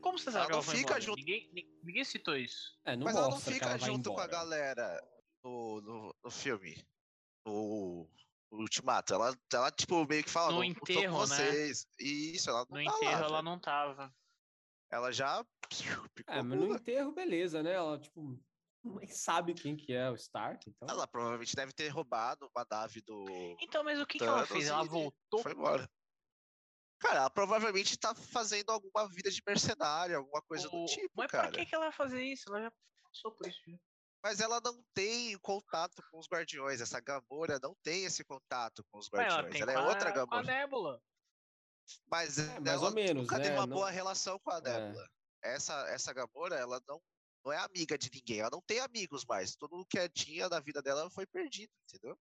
Como 0.01 0.17
você 0.17 0.29
Ela 0.29 0.39
ela 0.45 0.49
não 0.49 0.61
fica 0.63 0.79
embora? 0.79 1.01
junto- 1.01 1.17
Ninguém, 1.19 1.49
ni- 1.53 1.79
ninguém 1.83 2.03
citou 2.03 2.35
isso. 2.37 2.77
É, 2.85 2.95
não 2.95 3.03
mas 3.05 3.15
ela 3.15 3.29
não 3.29 3.39
fica 3.39 3.65
ela 3.65 3.77
junto 3.77 4.13
com 4.13 4.19
a 4.19 4.27
galera 4.27 5.01
no, 5.43 5.81
no, 5.81 6.15
no 6.23 6.31
filme. 6.31 6.75
No, 7.45 8.09
no 8.51 8.59
Ultimato. 8.59 9.13
Ela, 9.13 9.35
ela, 9.53 9.71
tipo, 9.71 10.05
meio 10.05 10.23
que 10.23 10.29
fala, 10.29 10.47
No 10.47 10.53
não, 10.53 10.59
não 10.59 10.65
enterro, 10.65 11.19
né? 11.19 11.25
vocês. 11.25 11.87
Isso, 11.99 12.49
ela 12.49 12.65
não 12.69 12.77
No 12.81 12.85
tá 12.89 12.95
enterro 12.97 13.11
lá, 13.11 13.17
ela 13.19 13.29
velho. 13.29 13.43
não 13.43 13.59
tava. 13.59 14.13
Ela 14.91 15.11
já 15.11 15.45
picou 15.69 16.33
É, 16.33 16.41
mas 16.41 16.59
no 16.59 16.73
enterro, 16.75 17.11
beleza, 17.11 17.61
né? 17.61 17.73
Ela, 17.73 17.99
tipo, 17.99 18.39
nem 18.83 19.07
sabe 19.07 19.53
quem 19.53 19.75
que 19.75 19.93
é 19.93 20.09
o 20.09 20.15
Stark, 20.15 20.67
então... 20.67 20.87
Ela 20.89 21.05
provavelmente 21.07 21.55
deve 21.55 21.71
ter 21.73 21.89
roubado 21.89 22.49
uma 22.55 22.65
nave 22.69 23.01
do. 23.01 23.23
Então, 23.61 23.83
mas 23.83 23.99
o 23.99 24.05
que, 24.07 24.17
que 24.17 24.23
ela 24.23 24.45
fez? 24.47 24.67
Ela 24.67 24.83
voltou. 24.83 25.43
Foi 25.43 25.51
embora. 25.51 25.87
Cara, 26.99 27.19
ela 27.19 27.29
provavelmente 27.29 27.97
tá 27.97 28.13
fazendo 28.13 28.71
alguma 28.71 29.07
vida 29.07 29.31
de 29.31 29.41
mercenária, 29.47 30.17
alguma 30.17 30.41
coisa 30.41 30.67
do 30.69 30.83
o- 30.83 30.85
tipo, 30.85 31.13
Mas 31.15 31.31
cara. 31.31 31.49
pra 31.49 31.59
que, 31.59 31.65
que 31.65 31.75
ela 31.75 31.85
vai 31.85 31.95
fazer 31.95 32.21
isso? 32.23 32.49
Ela 32.49 32.63
já 32.63 32.71
passou 33.03 33.31
por 33.31 33.47
isso. 33.47 33.59
Mas 34.21 34.41
ela 34.41 34.59
não 34.61 34.83
tem 34.93 35.37
contato 35.39 36.03
com 36.11 36.19
os 36.19 36.27
guardiões. 36.27 36.81
Essa 36.81 36.99
Gamora 36.99 37.57
não 37.63 37.73
tem 37.81 38.03
esse 38.03 38.23
contato 38.25 38.83
com 38.91 38.99
os 38.99 39.09
Mas 39.11 39.21
ela 39.21 39.33
guardiões. 39.43 39.53
tem 39.53 39.61
Ela 39.61 39.71
é 39.71 39.75
a- 39.75 39.87
outra 39.87 40.11
com 40.11 40.19
a 40.19 40.25
Gamora. 40.25 40.43
Nebula. 40.45 41.01
Mas 42.05 42.37
É, 42.37 42.45
mais 42.59 42.67
ela 42.67 42.85
ou 42.89 42.91
menos, 42.93 43.23
nunca 43.23 43.37
teve 43.37 43.49
né? 43.51 43.55
uma 43.55 43.65
Não- 43.65 43.77
boa 43.77 43.89
relação 43.89 44.37
com 44.39 44.51
a 44.51 44.57
É. 44.57 44.61
Nebula. 44.61 45.09
Essa, 45.41 45.73
essa 45.89 46.11
Gamora, 46.13 46.55
ela 46.57 46.81
não, 46.85 47.01
não 47.45 47.51
é 47.53 47.57
amiga 47.59 47.97
de 47.97 48.11
ninguém. 48.13 48.41
Ela 48.41 48.49
não 48.51 48.61
tem 48.61 48.79
amigos 48.81 49.23
mais. 49.25 49.55
Tudo 49.55 49.77
o 49.77 49.85
que 49.85 50.09
tinha 50.09 50.49
da 50.49 50.59
vida 50.59 50.81
dela 50.81 51.09
foi 51.09 51.25
perdido, 51.25 51.71
entendeu? 51.87 52.19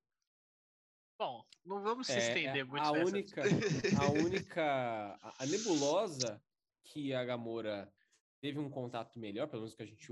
Bom, 1.19 1.45
não 1.65 1.83
vamos 1.83 2.07
se 2.07 2.13
É, 2.13 2.19
estender 2.19 2.61
é, 2.61 2.65
muito 2.65 2.85
a 2.85 2.93
nessa 2.93 3.07
única, 3.07 3.43
a 4.01 4.11
única, 4.13 5.19
a, 5.21 5.43
a 5.43 5.47
nebulosa 5.47 6.41
que 6.85 7.13
a 7.13 7.25
Gamora 7.25 7.93
teve 8.41 8.59
um 8.59 8.71
contato 8.71 9.19
melhor, 9.19 9.49
pelo 9.49 9.63
menos 9.63 9.75
que 9.75 9.83
a 9.83 9.87
gente 9.87 10.07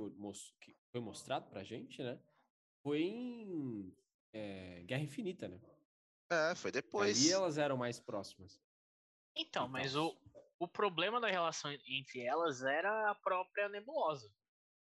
que 0.60 0.76
foi 0.90 1.00
mostrado 1.00 1.48
pra 1.48 1.62
gente, 1.62 2.02
né? 2.02 2.20
Foi 2.82 3.02
em 3.02 3.96
é, 4.32 4.82
Guerra 4.82 5.02
Infinita, 5.02 5.48
né? 5.48 5.60
É, 6.30 6.54
foi 6.54 6.72
depois. 6.72 7.18
Ali 7.18 7.32
elas 7.32 7.56
eram 7.56 7.76
mais 7.76 8.00
próximas. 8.00 8.60
Então, 9.36 9.66
e 9.66 9.70
mas 9.70 9.94
o, 9.94 10.16
o 10.58 10.66
problema 10.66 11.20
da 11.20 11.28
relação 11.28 11.70
entre 11.70 12.20
elas 12.22 12.62
era 12.62 13.10
a 13.10 13.14
própria 13.14 13.68
nebulosa. 13.68 14.28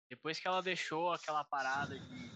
Depois 0.10 0.40
que 0.40 0.48
ela 0.48 0.62
deixou 0.62 1.12
aquela 1.12 1.44
parada 1.44 2.00
de. 2.00 2.27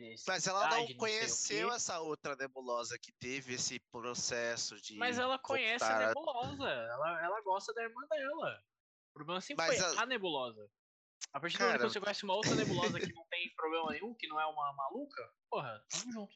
Querer 0.00 0.14
Mas 0.26 0.46
ela 0.46 0.68
não 0.68 0.86
conheceu 0.96 1.72
essa 1.72 2.00
outra 2.00 2.36
nebulosa 2.36 2.98
que 2.98 3.12
teve 3.12 3.54
esse 3.54 3.78
processo 3.90 4.80
de. 4.80 4.96
Mas 4.96 5.18
ela 5.18 5.38
conhece 5.38 5.84
a 5.84 5.88
voltar- 5.88 6.06
nebulosa. 6.08 6.68
Ela, 6.70 7.24
ela 7.24 7.40
gosta 7.42 7.72
da 7.74 7.82
irmã 7.82 8.02
dela. 8.08 8.62
O 9.10 9.14
problema 9.14 9.40
sempre 9.40 9.66
Mas 9.66 9.78
foi 9.80 9.96
a- 9.98 10.02
a... 10.02 10.06
nebulosa. 10.06 10.68
A 11.32 11.40
partir 11.40 11.58
do 11.58 11.64
momento 11.64 11.80
que 11.80 11.88
você 11.88 12.00
conhece 12.00 12.24
uma 12.24 12.34
outra 12.34 12.50
nebulosa 12.94 13.00
que 13.00 13.12
não 13.12 13.24
tem 13.30 13.52
problema 13.54 13.90
nenhum, 13.92 14.14
que 14.14 14.26
não 14.28 14.40
é 14.40 14.46
uma 14.46 14.72
maluca, 14.74 15.32
porra, 15.50 15.82
tamo 15.90 16.12
junto. 16.12 16.34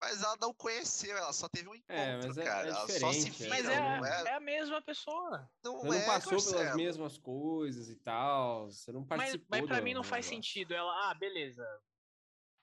Mas 0.00 0.22
ela 0.22 0.36
não 0.40 0.54
conheceu, 0.54 1.16
ela 1.16 1.32
só 1.32 1.48
teve 1.48 1.68
um 1.68 1.74
encontro, 1.74 1.92
É, 1.96 2.16
mas 2.24 2.38
é- 2.38 2.44
cara. 2.44 2.68
é 2.68 2.70
ela 2.70 2.86
só 3.00 3.12
se 3.12 3.28
é. 3.28 3.30
viram, 3.32 3.50
Mas 3.50 3.64
Não, 3.64 4.06
é, 4.06 4.22
é. 4.22 4.28
é 4.28 4.34
a 4.34 4.40
mesma 4.40 4.80
pessoa. 4.80 5.50
Não, 5.64 5.78
Você 5.80 5.86
não 5.88 5.94
é, 5.94 6.06
passou 6.06 6.30
pelas 6.30 6.52
Marcelo. 6.52 6.76
mesmas 6.76 7.18
coisas 7.18 7.88
e 7.88 7.96
tal. 7.96 8.70
Você 8.70 8.92
não 8.92 9.00
Mas, 9.00 9.08
participou. 9.08 9.46
mas 9.50 9.66
pra 9.66 9.78
do- 9.78 9.82
mim 9.82 9.94
não 9.94 10.04
faz 10.04 10.26
negócio. 10.26 10.36
sentido. 10.52 10.72
Ela, 10.72 11.10
ah, 11.10 11.14
beleza. 11.14 11.66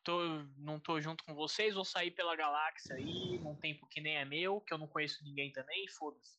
Tô, 0.05 0.21
não 0.57 0.79
tô 0.79 1.01
junto 1.01 1.23
com 1.23 1.33
vocês, 1.33 1.73
vou 1.73 1.83
sair 1.83 2.11
pela 2.11 2.35
galáxia 2.35 2.95
aí, 2.95 3.39
num 3.39 3.55
tempo 3.55 3.87
que 3.87 3.99
nem 3.99 4.17
é 4.17 4.23
meu, 4.23 4.61
que 4.61 4.71
eu 4.71 4.77
não 4.77 4.87
conheço 4.87 5.23
ninguém 5.23 5.51
também, 5.51 5.87
foda-se. 5.89 6.37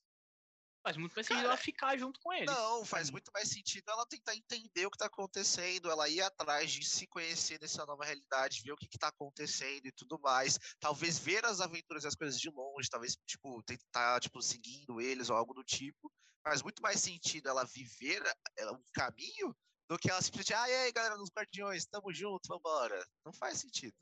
Faz 0.87 0.97
muito 0.97 1.15
mais 1.17 1.27
sentido 1.27 1.47
ela 1.47 1.57
ficar 1.57 1.99
junto 1.99 2.21
com 2.21 2.33
eles. 2.33 2.47
Não, 2.49 2.85
faz 2.85 3.11
muito 3.11 3.29
mais 3.35 3.49
sentido 3.49 3.91
ela 3.91 4.07
tentar 4.07 4.37
entender 4.37 4.87
o 4.87 4.91
que 4.91 4.99
tá 4.99 5.07
acontecendo, 5.07 5.91
ela 5.91 6.09
ir 6.09 6.21
atrás 6.21 6.71
de 6.71 6.85
se 6.85 7.09
conhecer 7.09 7.61
nessa 7.61 7.85
nova 7.85 8.05
realidade, 8.05 8.63
ver 8.63 8.71
o 8.71 8.77
que, 8.77 8.87
que 8.87 8.97
tá 8.97 9.09
acontecendo 9.09 9.85
e 9.85 9.91
tudo 9.91 10.17
mais. 10.21 10.61
Talvez 10.79 11.19
ver 11.19 11.45
as 11.45 11.61
aventuras 11.61 12.05
e 12.05 12.07
as 12.07 12.15
coisas 12.15 12.41
de 12.41 12.49
longe, 12.49 12.89
talvez, 12.89 13.17
tipo, 13.27 13.61
tentar, 13.65 14.21
tipo, 14.21 14.41
seguindo 14.41 15.01
eles 15.01 15.29
ou 15.29 15.37
algo 15.37 15.53
do 15.53 15.65
tipo. 15.65 16.09
Faz 16.45 16.63
muito 16.63 16.81
mais 16.81 17.01
sentido 17.01 17.49
ela 17.49 17.65
viver 17.65 18.23
eh, 18.57 18.71
um 18.71 18.85
caminho 18.95 19.53
do 19.89 19.99
que 19.99 20.11
ela 20.11 20.21
simplesmente, 20.21 20.55
ah, 20.55 20.69
e 20.69 20.75
aí, 20.75 20.93
galera 20.93 21.17
dos 21.17 21.31
Guardiões, 21.31 21.87
tamo 21.87 22.13
junto, 22.13 22.49
vambora. 22.49 23.05
Não 23.25 23.33
faz 23.33 23.59
sentido. 23.59 23.97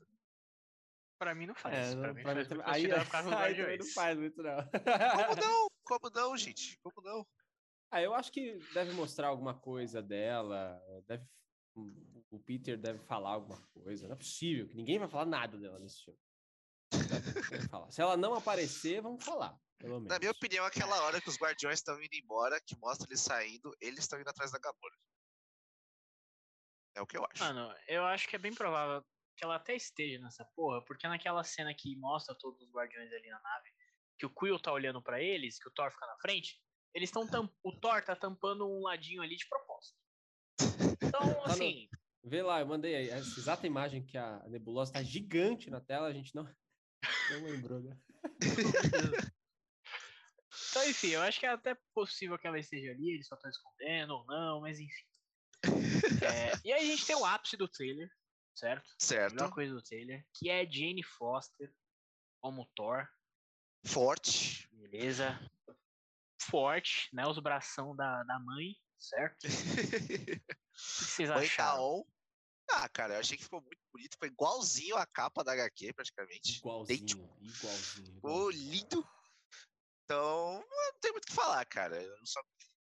Pra 1.19 1.33
mim 1.33 1.45
não 1.45 1.55
faz. 1.55 1.75
É, 1.75 1.95
pra 1.95 2.13
mim 2.13 2.23
pra 2.23 2.35
mim 2.35 2.45
faz 2.45 2.63
aí, 2.65 2.91
aí 3.33 3.55
também 3.55 3.77
não 3.77 3.85
faz 3.87 4.17
muito, 4.17 4.43
não. 4.43 4.57
Como 4.57 4.71
não? 5.41 5.67
Como 5.83 6.09
não, 6.13 6.37
gente? 6.37 6.77
Como 6.83 7.01
não? 7.07 7.25
Ah, 7.91 8.01
eu 8.01 8.13
acho 8.13 8.31
que 8.31 8.57
deve 8.73 8.91
mostrar 8.93 9.27
alguma 9.27 9.53
coisa 9.53 10.01
dela. 10.01 10.81
Deve, 11.07 11.25
o 11.75 12.39
Peter 12.39 12.77
deve 12.77 12.99
falar 12.99 13.31
alguma 13.31 13.61
coisa. 13.67 14.07
Não 14.07 14.15
é 14.15 14.17
possível 14.17 14.67
que 14.67 14.75
ninguém 14.75 14.99
vai 14.99 15.07
falar 15.07 15.25
nada 15.25 15.57
dela 15.57 15.79
nesse 15.79 16.03
filme. 16.03 16.19
Se 17.89 18.01
ela 18.01 18.17
não 18.17 18.33
aparecer, 18.33 19.01
vamos 19.01 19.23
falar. 19.23 19.57
Pelo 19.77 19.95
menos. 19.95 20.09
Na 20.09 20.19
minha 20.19 20.31
opinião, 20.31 20.65
aquela 20.65 21.01
hora 21.03 21.21
que 21.21 21.29
os 21.29 21.37
Guardiões 21.37 21.79
estão 21.79 22.01
indo 22.01 22.13
embora, 22.13 22.59
que 22.65 22.77
mostra 22.77 23.07
eles 23.07 23.21
saindo, 23.21 23.75
eles 23.81 23.99
estão 23.99 24.19
indo 24.19 24.29
atrás 24.29 24.51
da 24.51 24.59
Gamora. 24.59 24.95
É 26.95 27.01
o 27.01 27.05
que 27.05 27.17
eu 27.17 27.25
acho. 27.25 27.43
Mano, 27.43 27.75
eu 27.87 28.05
acho 28.05 28.27
que 28.27 28.35
é 28.35 28.39
bem 28.39 28.53
provável 28.53 29.03
que 29.37 29.43
ela 29.43 29.55
até 29.55 29.75
esteja 29.75 30.19
nessa 30.19 30.45
porra, 30.55 30.83
porque 30.85 31.07
naquela 31.07 31.43
cena 31.43 31.73
que 31.73 31.95
mostra 31.97 32.33
todos 32.35 32.61
os 32.61 32.71
guardiões 32.71 33.11
ali 33.11 33.29
na 33.29 33.41
nave, 33.41 33.69
que 34.17 34.25
o 34.25 34.29
Quill 34.29 34.57
tá 34.59 34.71
olhando 34.71 35.01
pra 35.01 35.21
eles, 35.21 35.59
que 35.59 35.67
o 35.67 35.71
Thor 35.71 35.91
fica 35.91 36.07
na 36.07 36.17
frente, 36.19 36.61
eles 36.93 37.09
estão 37.09 37.23
o 37.61 37.71
Thor 37.79 38.01
tá 38.01 38.15
tampando 38.15 38.65
um 38.65 38.83
ladinho 38.83 39.21
ali 39.21 39.35
de 39.35 39.47
propósito. 39.47 39.97
Então, 41.01 41.19
assim, 41.43 41.89
Vê 42.27 42.41
lá, 42.41 42.59
eu 42.59 42.65
mandei 42.65 42.95
aí 42.95 43.09
essa 43.09 43.39
exata 43.39 43.67
imagem 43.67 44.03
que 44.03 44.17
a 44.17 44.43
nebulosa 44.47 44.93
tá 44.93 45.03
gigante 45.03 45.69
na 45.69 45.79
tela, 45.79 46.07
a 46.07 46.11
gente 46.11 46.33
não, 46.33 46.43
não 47.29 47.43
lembrou, 47.43 47.79
né? 47.81 47.95
então, 50.71 50.89
enfim, 50.89 51.09
eu 51.09 51.21
acho 51.21 51.39
que 51.39 51.45
é 51.45 51.49
até 51.49 51.77
possível 51.93 52.35
que 52.39 52.47
ela 52.47 52.57
esteja 52.57 52.89
ali, 52.89 53.11
eles 53.11 53.27
só 53.27 53.35
estão 53.35 53.51
escondendo 53.51 54.15
ou 54.15 54.25
não, 54.25 54.61
mas 54.61 54.79
enfim. 54.79 55.05
É, 56.21 56.51
e 56.63 56.73
aí 56.73 56.83
a 56.83 56.85
gente 56.85 57.05
tem 57.05 57.15
o 57.15 57.25
ápice 57.25 57.57
do 57.57 57.67
trailer, 57.67 58.09
certo? 58.53 58.89
A 58.89 59.05
certo. 59.05 59.35
melhor 59.35 59.51
coisa 59.51 59.73
do 59.73 59.81
trailer, 59.81 60.25
que 60.33 60.49
é 60.49 60.65
Jane 60.65 61.03
Foster 61.03 61.73
como 62.39 62.69
Thor, 62.75 63.07
Forte. 63.85 64.67
beleza? 64.71 65.39
Forte, 66.41 67.09
né? 67.13 67.25
Os 67.27 67.39
bração 67.39 67.95
da, 67.95 68.23
da 68.23 68.39
mãe, 68.39 68.75
certo? 68.99 69.43
O 70.75 70.77
que 70.77 71.05
vocês 71.05 71.29
Mãe 71.29 71.37
tá 71.37 71.45
acharam? 71.45 71.83
on. 71.83 72.05
Ah, 72.69 72.89
cara, 72.89 73.13
eu 73.13 73.19
achei 73.21 73.37
que 73.37 73.43
ficou 73.45 73.61
muito 73.61 73.81
bonito. 73.93 74.13
Ficou 74.13 74.27
igualzinho 74.27 74.97
a 74.97 75.05
capa 75.05 75.41
da 75.41 75.53
HQ, 75.53 75.93
praticamente. 75.93 76.57
Igualzinho, 76.57 77.29
igualzinho. 77.39 78.13
Ficou 78.15 78.51
igualzinho. 78.51 78.71
lindo. 78.71 79.09
Então, 80.03 80.65
não 80.69 80.99
tem 80.99 81.11
muito 81.11 81.23
o 81.23 81.27
que 81.27 81.33
falar, 81.33 81.65
cara. 81.65 82.01
Eu 82.01 82.25
só... 82.25 82.41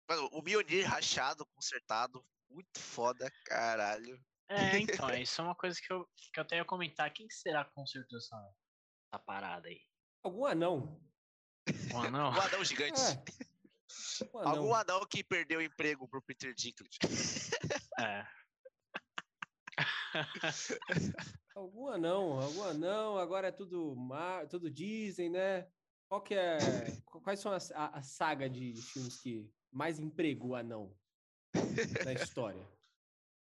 Mano, 0.10 0.28
o 0.32 0.42
Mjolnir 0.42 0.88
rachado, 0.88 1.46
consertado, 1.54 2.26
muito 2.54 2.80
foda, 2.80 3.32
caralho. 3.46 4.20
É, 4.50 4.80
então, 4.80 5.10
isso 5.22 5.42
é 5.42 5.44
uma 5.44 5.56
coisa 5.56 5.80
que 5.82 5.92
eu, 5.92 6.08
que 6.32 6.40
eu 6.40 6.44
até 6.44 6.58
ia 6.58 6.66
comentar. 6.66 7.12
Quem 7.12 7.28
que 7.28 7.34
será 7.34 7.66
que 7.66 7.74
consertou 7.74 8.18
essa, 8.18 8.36
essa 9.12 9.24
parada 9.24 9.68
aí? 9.68 9.82
Algum 10.24 10.46
anão. 10.46 11.02
Um 11.94 12.02
anão? 12.02 12.32
O 12.32 12.42
anão 12.42 12.64
gigante. 12.64 13.02
É. 13.02 13.24
Um 14.34 14.40
Algum 14.40 14.74
anão. 14.74 14.96
anão 14.96 15.06
que 15.06 15.24
perdeu 15.24 15.60
o 15.60 15.62
emprego 15.62 16.08
pro 16.08 16.22
Peter 16.22 16.54
Dinklage. 16.56 16.98
É. 18.00 18.26
algum 21.56 21.88
anão, 21.90 22.42
algum 22.42 22.64
anão, 22.64 23.18
agora 23.18 23.50
é 23.50 23.52
tudo, 23.52 23.96
mar, 23.96 24.48
tudo 24.48 24.70
Disney, 24.70 25.30
né? 25.30 25.68
Qual 26.10 26.22
que 26.24 26.34
é, 26.34 26.58
quais 27.24 27.40
são 27.40 27.52
as, 27.52 27.72
a, 27.72 27.88
a 27.98 28.02
saga 28.02 28.50
de 28.50 28.74
filmes 28.82 29.22
que 29.22 29.48
mais 29.72 30.00
empregou 30.00 30.56
anão 30.56 30.96
na 32.06 32.14
história? 32.14 32.66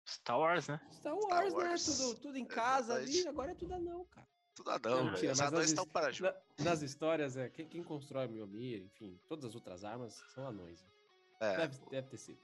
Star 0.07 0.39
Wars, 0.39 0.69
né? 0.69 0.81
Star 0.93 1.15
Wars, 1.15 1.27
Star 1.27 1.53
Wars. 1.53 1.89
né? 1.89 1.95
Tudo, 1.95 2.21
tudo 2.21 2.39
em 2.39 2.45
casa 2.45 2.95
ali, 2.95 3.27
agora 3.27 3.53
é 3.53 3.55
tudo 3.55 3.75
anão, 3.75 4.05
cara. 4.07 4.27
Tudo 4.55 4.71
anão, 4.71 5.05
não, 5.05 5.13
mentira, 5.13 5.35
mas 5.37 5.51
nas, 5.51 5.67
estão 5.67 5.87
para 5.87 6.11
na, 6.21 6.35
nas 6.65 6.83
histórias, 6.83 7.37
é, 7.37 7.49
quem, 7.51 7.69
quem 7.69 7.83
constrói 7.83 8.27
Mjolnir, 8.29 8.83
enfim, 8.85 9.21
todas 9.29 9.45
as 9.45 9.55
outras 9.55 9.85
armas 9.85 10.15
são 10.35 10.47
anões. 10.47 10.81
Né? 10.83 10.89
É. 11.41 11.57
Deve, 11.57 11.91
deve 11.91 12.09
ter 12.09 12.17
sido. 12.17 12.39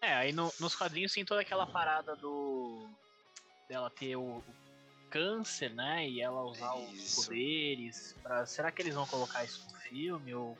É, 0.00 0.14
aí 0.14 0.32
no, 0.32 0.52
nos 0.58 0.74
quadrinhos 0.74 1.12
tem 1.12 1.24
toda 1.24 1.40
aquela 1.40 1.66
parada 1.66 2.16
do. 2.16 2.88
dela 3.68 3.90
ter 3.90 4.16
o, 4.16 4.38
o 4.38 4.44
câncer, 5.10 5.74
né? 5.74 6.08
E 6.08 6.20
ela 6.20 6.42
usar 6.44 6.76
isso. 6.78 7.20
os 7.20 7.26
poderes. 7.26 8.16
Pra, 8.22 8.46
será 8.46 8.72
que 8.72 8.82
eles 8.82 8.94
vão 8.94 9.06
colocar 9.06 9.44
isso 9.44 9.66
no 9.70 9.78
filme? 9.80 10.34
Ou... 10.34 10.56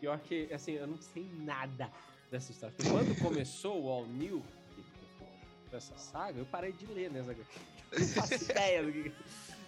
Pior 0.00 0.18
que, 0.20 0.52
assim, 0.52 0.72
eu 0.72 0.86
não 0.86 1.00
sei 1.00 1.24
nada 1.24 1.90
dessa 2.34 2.50
história. 2.50 2.74
Porque 2.76 2.90
quando 2.90 3.16
começou 3.20 3.84
o 3.84 3.88
All 3.88 4.06
New, 4.06 4.44
dessa 5.70 5.96
saga, 5.96 6.38
eu 6.38 6.46
parei 6.46 6.72
de 6.72 6.84
ler, 6.86 7.10
né, 7.10 7.22
Zaga? 7.22 7.44
Não 7.96 8.08
faço 8.08 8.34
ideia 8.34 8.82
do 8.82 8.92
que. 8.92 9.14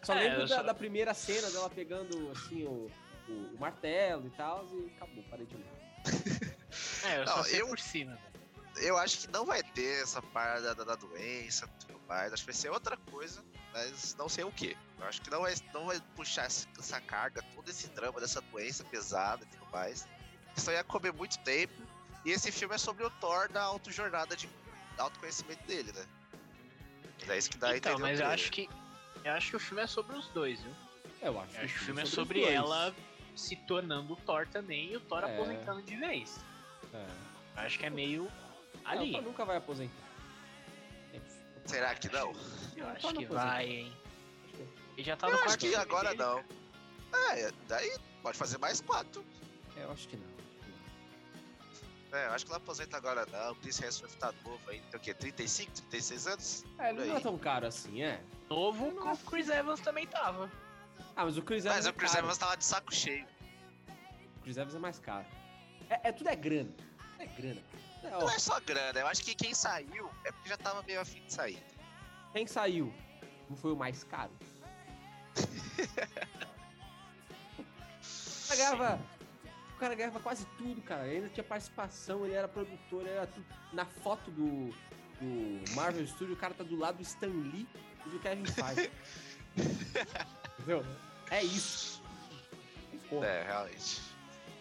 Só 0.03 0.15
é, 0.15 0.29
lembro 0.29 0.49
da, 0.49 0.63
da, 0.63 0.75
primeira 0.75 1.15
cena 1.15 1.49
dela 1.51 1.71
pegando, 1.71 2.31
assim, 2.33 2.65
o, 2.65 2.91
o, 3.29 3.33
o 3.55 3.57
martelo 3.59 4.27
e 4.27 4.31
tal, 4.31 4.67
e 4.73 4.93
acabou, 4.97 5.23
parei 5.31 5.47
de 5.47 5.57
ler. 5.57 6.57
É, 7.05 7.21
eu 7.21 7.25
não, 7.25 7.45
só 7.45 7.49
eu, 7.51 7.69
por 7.69 7.79
cima, 7.79 8.19
Eu 8.77 8.97
acho 8.99 9.21
que 9.21 9.33
não 9.33 9.45
vai 9.45 9.63
ter 9.63 10.03
essa 10.03 10.21
parte 10.21 10.63
da, 10.63 10.75
da 10.75 10.95
doença 10.95 11.69
tudo 11.81 12.01
mais. 12.09 12.33
Acho 12.33 12.43
que 12.43 12.53
vai 12.53 12.55
ser 12.55 12.71
outra 12.71 12.97
coisa, 12.97 13.45
mas 13.73 14.15
não 14.17 14.29
sei 14.29 14.45
o 14.45 14.53
que. 14.53 14.77
Eu 14.99 15.07
acho 15.07 15.21
que 15.23 15.31
não 15.31 15.43
vai, 15.43 15.55
não 15.73 15.87
vai 15.87 16.01
puxar 16.15 16.47
essa, 16.47 16.67
essa 16.79 17.01
carga, 17.01 17.43
todo 17.55 17.69
esse 17.69 17.89
drama 17.89 18.21
dessa 18.21 18.41
doença 18.41 18.85
pesada 18.85 19.45
e 19.45 19.47
tudo 19.47 19.71
mais. 19.73 20.07
Isso 20.57 20.71
ia 20.71 20.85
comer 20.85 21.13
muito 21.13 21.39
tempo. 21.41 21.75
E 22.27 22.33
esse 22.33 22.51
filme 22.51 22.75
é 22.75 22.79
sobre 22.79 23.05
o 23.05 23.11
Thor 23.11 23.49
da 23.49 23.63
auto-jornada 23.63 24.37
de 24.37 24.49
autoconhecimento 24.99 25.65
dele, 25.65 25.93
né? 25.93 26.05
Mas 27.21 27.31
é 27.31 27.39
isso 27.39 27.51
que 27.51 27.57
dá 27.57 27.77
então, 27.77 27.97
mas 28.01 28.19
eu 28.19 28.27
acho 28.27 28.51
que 28.51 28.69
eu 29.25 29.33
acho 29.33 29.51
que 29.51 29.57
o 29.57 29.61
filme 29.61 29.83
é 29.83 29.87
sobre 29.87 30.17
os 30.17 30.27
dois, 30.29 30.61
viu? 30.61 30.73
Eu 31.23 31.41
acho, 31.41 31.57
eu 31.57 31.65
acho 31.65 31.75
que 31.75 31.81
o 31.81 31.85
filme 31.85 32.03
é 32.03 32.05
sobre, 32.05 32.41
é 32.41 32.45
sobre 32.45 32.55
ela 32.57 32.95
se 33.37 33.55
tornando 33.55 34.13
o 34.13 34.17
Thor 34.17 34.45
também 34.49 34.91
e 34.91 34.97
o 34.97 35.01
Thor 35.01 35.23
é. 35.23 35.35
aposentando 35.35 35.83
de 35.83 35.97
vez. 35.97 36.41
É. 36.93 37.07
Acho 37.61 37.79
que 37.79 37.87
é 37.87 37.91
meio 37.91 38.29
ali. 38.85 39.13
Não, 39.13 39.23
nunca 39.23 39.45
vai 39.45 39.59
aposentar. 39.59 39.95
Será 41.65 41.95
que 41.95 42.09
não? 42.09 42.33
Eu 42.77 42.89
acho 42.89 43.15
que 43.15 43.25
vai, 43.27 43.69
hein? 43.69 43.97
E 44.97 45.03
já 45.05 45.17
tá 45.17 45.29
eu 45.29 45.35
no 45.35 45.45
acho 45.45 45.59
que 45.59 45.75
agora 45.77 46.09
dele, 46.09 46.23
não. 46.23 46.45
É, 47.31 47.53
daí 47.69 47.97
pode 48.21 48.37
fazer 48.37 48.59
mais 48.59 48.81
quatro. 48.81 49.25
É, 49.77 49.85
eu 49.85 49.93
acho 49.93 50.09
que 50.09 50.17
não. 50.17 50.36
É, 52.17 52.29
eu 52.29 52.33
acho 52.33 52.47
que 52.47 52.51
não 52.51 52.57
aposenta 52.57 52.97
agora 52.97 53.27
não. 53.31 53.53
O 53.53 53.57
Chris 53.57 53.81
Hemsworth 53.81 54.17
tá 54.17 54.33
novo 54.43 54.71
aí. 54.71 54.81
Tem 54.81 54.99
o 54.99 55.03
quê? 55.03 55.13
35, 55.13 55.71
36 55.91 56.27
anos? 56.27 56.65
É, 56.79 56.91
ele 56.91 57.05
não 57.05 57.17
é 57.17 57.21
tão 57.21 57.37
caro 57.37 57.67
assim, 57.67 58.03
é. 58.03 58.23
Novo, 58.49 58.89
o 58.89 59.19
Chris 59.31 59.51
Evans 59.51 59.81
também 59.81 60.07
tava. 60.07 60.51
Ah, 61.15 61.27
mas 61.27 61.37
o 61.37 61.43
Chris 61.43 61.67
Evans. 61.67 61.77
Mas 61.77 61.87
é 61.87 61.91
o 61.91 61.93
Chris 61.93 62.13
caro. 62.13 62.25
Evans 62.25 62.39
tava 62.39 62.57
de 62.57 62.65
saco 62.65 62.95
cheio. 62.95 63.27
O 64.39 64.41
Chris 64.41 64.57
Evans 64.57 64.75
é 64.75 64.79
mais 64.79 64.99
caro. 64.99 65.27
É, 65.91 66.09
é 66.09 66.13
tudo 66.13 66.31
é 66.31 66.37
grana. 66.37 66.73
É 67.19 67.27
grana. 67.27 67.63
É, 68.03 68.11
não 68.11 68.31
é 68.31 68.39
só 68.39 68.59
grana, 68.61 69.01
eu 69.01 69.07
acho 69.09 69.23
que 69.23 69.35
quem 69.35 69.53
saiu 69.53 70.09
é 70.25 70.33
porque 70.33 70.49
já 70.49 70.57
tava 70.57 70.83
meio 70.85 71.01
afim 71.01 71.23
de 71.25 71.33
sair. 71.33 71.63
Quem 72.33 72.47
saiu 72.47 72.95
não 73.51 73.57
foi 73.57 73.73
o 73.73 73.77
mais 73.77 74.05
caro? 74.05 74.33
Pagava 78.49 79.01
o 79.77 79.79
cara 79.79 79.95
ganhava 79.95 80.19
quase 80.19 80.47
tudo, 80.57 80.81
cara. 80.81 81.07
Ele 81.07 81.17
ainda 81.17 81.29
tinha 81.29 81.45
participação, 81.45 82.25
ele 82.25 82.35
era 82.35 82.49
produtor, 82.49 83.03
ele 83.03 83.11
era 83.11 83.27
tudo. 83.27 83.45
Na 83.75 83.85
foto 83.85 84.31
do, 84.31 84.75
do 85.21 85.75
Marvel 85.75 86.07
Studio, 86.07 86.35
o 86.35 86.37
cara 86.37 86.55
tá 86.55 86.65
do 86.65 86.77
lado 86.77 86.97
do 86.97 87.03
Stan 87.03 87.27
Lee 87.27 87.69
e 88.07 88.09
do 88.09 88.19
Kevin 88.19 88.47
Feige. 88.47 88.91
Entendeu? 90.59 90.85
É 91.31 91.43
isso. 91.43 92.03
Porra. 93.11 93.27
É, 93.27 93.43
realmente. 93.45 94.01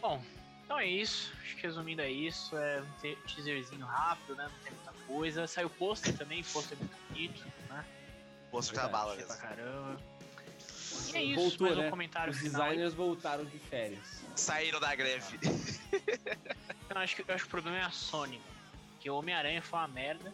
Bom, 0.01 0.21
então 0.65 0.78
é 0.78 0.86
isso. 0.86 1.32
Acho 1.41 1.56
que 1.56 1.62
resumindo 1.62 2.01
é 2.01 2.12
isso. 2.12 2.58
É 2.58 2.82
um 2.82 3.17
teaserzinho 3.25 3.86
rápido, 3.86 4.36
né? 4.36 4.49
Não 4.51 4.60
tem 4.63 4.73
muita 4.73 4.93
coisa. 5.08 5.47
Saiu 5.47 5.69
pôster 5.69 6.17
também, 6.17 6.43
pôster 6.43 6.78
muito 6.78 6.95
bonito, 7.08 7.45
né? 7.69 7.86
Pôster 8.51 8.75
da 8.75 8.89
bala 8.89 9.15
mesmo. 9.15 9.28
Pra 9.28 9.38
caramba. 9.38 9.97
E 11.13 11.17
é 11.17 11.23
isso, 11.23 11.41
Voltou, 11.41 11.67
mais 11.67 11.77
né? 11.77 11.88
um 11.88 11.89
comentário 11.89 12.31
Os 12.31 12.39
final. 12.39 12.62
designers 12.62 12.93
voltaram 12.93 13.45
de 13.45 13.60
férias. 13.60 14.23
Saíram 14.36 14.79
da 14.79 14.93
greve. 14.95 15.39
Eu 16.89 16.97
acho, 16.97 17.15
que, 17.15 17.21
eu 17.27 17.34
acho 17.36 17.43
que 17.43 17.47
o 17.47 17.51
problema 17.51 17.77
é 17.79 17.81
a 17.81 17.89
Sony. 17.89 18.39
Que 18.99 19.10
o 19.10 19.15
Homem-Aranha 19.15 19.62
foi 19.62 19.79
uma 19.79 19.88
merda. 19.88 20.31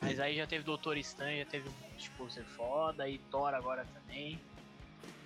Mas 0.00 0.18
aí 0.18 0.36
já 0.36 0.46
teve 0.46 0.64
Doutor 0.64 0.96
Estranho, 0.96 1.44
já 1.44 1.50
teve 1.50 1.68
um 1.68 1.96
tipo 1.96 2.30
ser 2.30 2.44
foda, 2.44 3.08
e 3.08 3.18
Thor 3.30 3.52
agora 3.52 3.84
também. 3.84 4.40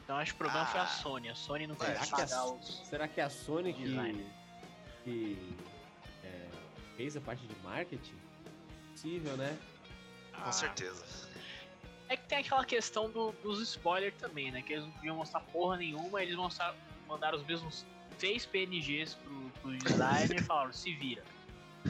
Então 0.02 0.16
acho 0.16 0.32
que 0.32 0.36
o 0.36 0.38
problema 0.38 0.64
ah, 0.64 0.66
foi 0.66 0.80
a 0.80 0.86
Sony. 0.86 1.28
A 1.28 1.34
Sony 1.34 1.66
não 1.66 1.76
quer 1.76 1.98
pagar 2.10 2.32
a, 2.32 2.46
os. 2.46 2.86
Será 2.88 3.06
que 3.06 3.20
é 3.20 3.24
a 3.24 3.30
Sony 3.30 3.72
que, 3.72 4.26
que 5.04 5.56
é, 6.24 6.48
fez 6.96 7.16
a 7.16 7.20
parte 7.20 7.46
de 7.46 7.54
marketing? 7.62 8.16
Possível, 8.90 9.36
né? 9.36 9.56
Com 10.34 10.48
ah, 10.48 10.52
certeza. 10.52 11.04
É 12.08 12.16
que 12.16 12.26
tem 12.26 12.38
aquela 12.38 12.64
questão 12.64 13.10
do, 13.10 13.32
dos 13.42 13.60
spoilers 13.60 14.14
também, 14.18 14.50
né? 14.50 14.62
Que 14.62 14.74
eles 14.74 14.84
não 14.84 14.92
podiam 14.92 15.16
mostrar 15.16 15.40
porra 15.40 15.76
nenhuma, 15.76 16.22
eles 16.22 16.36
mostraram, 16.36 16.76
mandaram 17.08 17.38
os 17.38 17.44
mesmos 17.46 17.86
três 18.18 18.44
PNGs 18.46 19.14
pro, 19.14 19.50
pro 19.60 19.76
designer 19.78 20.40
e 20.40 20.42
falaram, 20.42 20.72
se 20.72 20.94
vira. 20.94 21.24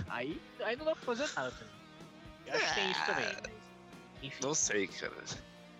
Aí, 0.08 0.40
aí 0.60 0.76
não 0.76 0.84
dá 0.84 0.94
pra 0.94 1.04
fazer 1.04 1.28
nada 1.34 1.50
também. 1.50 1.74
Eu 2.46 2.54
acho 2.54 2.68
que 2.68 2.74
tem 2.74 2.90
isso 2.90 3.06
também. 3.06 3.36
Mas, 3.42 3.52
enfim. 4.22 4.42
Não 4.42 4.54
sei, 4.54 4.86
cara. 4.86 5.12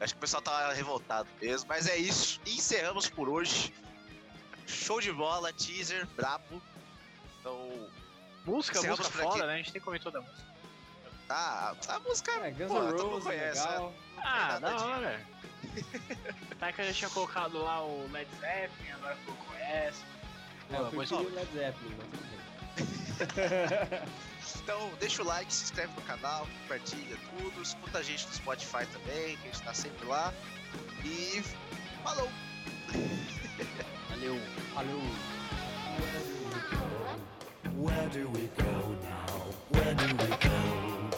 Acho 0.01 0.15
que 0.15 0.19
o 0.19 0.21
pessoal 0.21 0.43
tá 0.43 0.73
revoltado 0.73 1.29
mesmo, 1.41 1.69
mas 1.69 1.87
é 1.87 1.97
isso. 1.97 2.41
Encerramos 2.47 3.09
por 3.09 3.29
hoje. 3.29 3.73
Show 4.67 5.01
de 5.01 5.13
bola, 5.13 5.53
teaser, 5.53 6.07
brabo. 6.09 6.61
Então. 7.41 7.89
Música, 8.45 8.83
música 8.83 9.11
foda, 9.11 9.47
né? 9.47 9.55
A 9.55 9.57
gente 9.57 9.73
nem 9.73 9.81
comentou 9.81 10.11
da 10.13 10.21
música. 10.21 10.55
Ah, 11.29 11.75
a 11.89 11.99
música. 12.01 12.33
É, 12.33 12.51
Guns 12.51 12.71
N' 12.71 12.91
Roses, 12.91 13.25
conhece, 13.25 13.67
legal. 13.67 13.91
Né? 13.91 14.14
Ah, 14.25 14.59
da 14.59 14.77
hora. 14.77 15.21
Tá 16.59 16.73
que 16.73 16.81
eu 16.81 16.87
já 16.87 16.93
tinha 16.93 17.11
colocado 17.11 17.59
lá 17.59 17.85
o 17.85 18.09
Led 18.13 18.29
Zeppelin, 18.41 18.91
agora 18.93 19.17
colocou 19.27 19.57
essa. 19.57 20.03
É, 20.71 20.79
eu 20.79 20.87
prefiro 20.87 21.21
o 21.23 21.35
Led 21.35 21.49
Zeppelin, 21.53 21.97
mas 21.99 22.07
tudo 22.09 23.35
bem. 23.35 24.01
então, 24.63 24.91
deixa 25.01 25.23
o 25.23 25.27
like, 25.27 25.53
se 25.53 25.65
inscreve 25.65 25.93
no 25.95 26.03
canal, 26.03 26.47
compartilha 26.63 27.17
tudo, 27.37 27.61
escuta 27.61 27.99
a 27.99 28.03
gente 28.03 28.27
no 28.29 28.35
Spotify 28.35 28.87
também, 28.87 29.37
que 29.37 29.49
a 29.49 29.53
gente 29.53 29.63
tá 29.63 29.75
sempre 29.75 30.07
lá. 30.07 30.33
E 31.05 31.43
falou! 32.03 32.31
Valeu! 34.11 34.41
Valeu! 34.75 35.01
Where 37.77 38.09
do 38.09 38.31
we 38.31 38.49
go 38.57 38.97
now? 39.03 39.53
Where 39.71 39.95
do 39.95 40.07
we 40.07 40.29
go? 40.39 41.14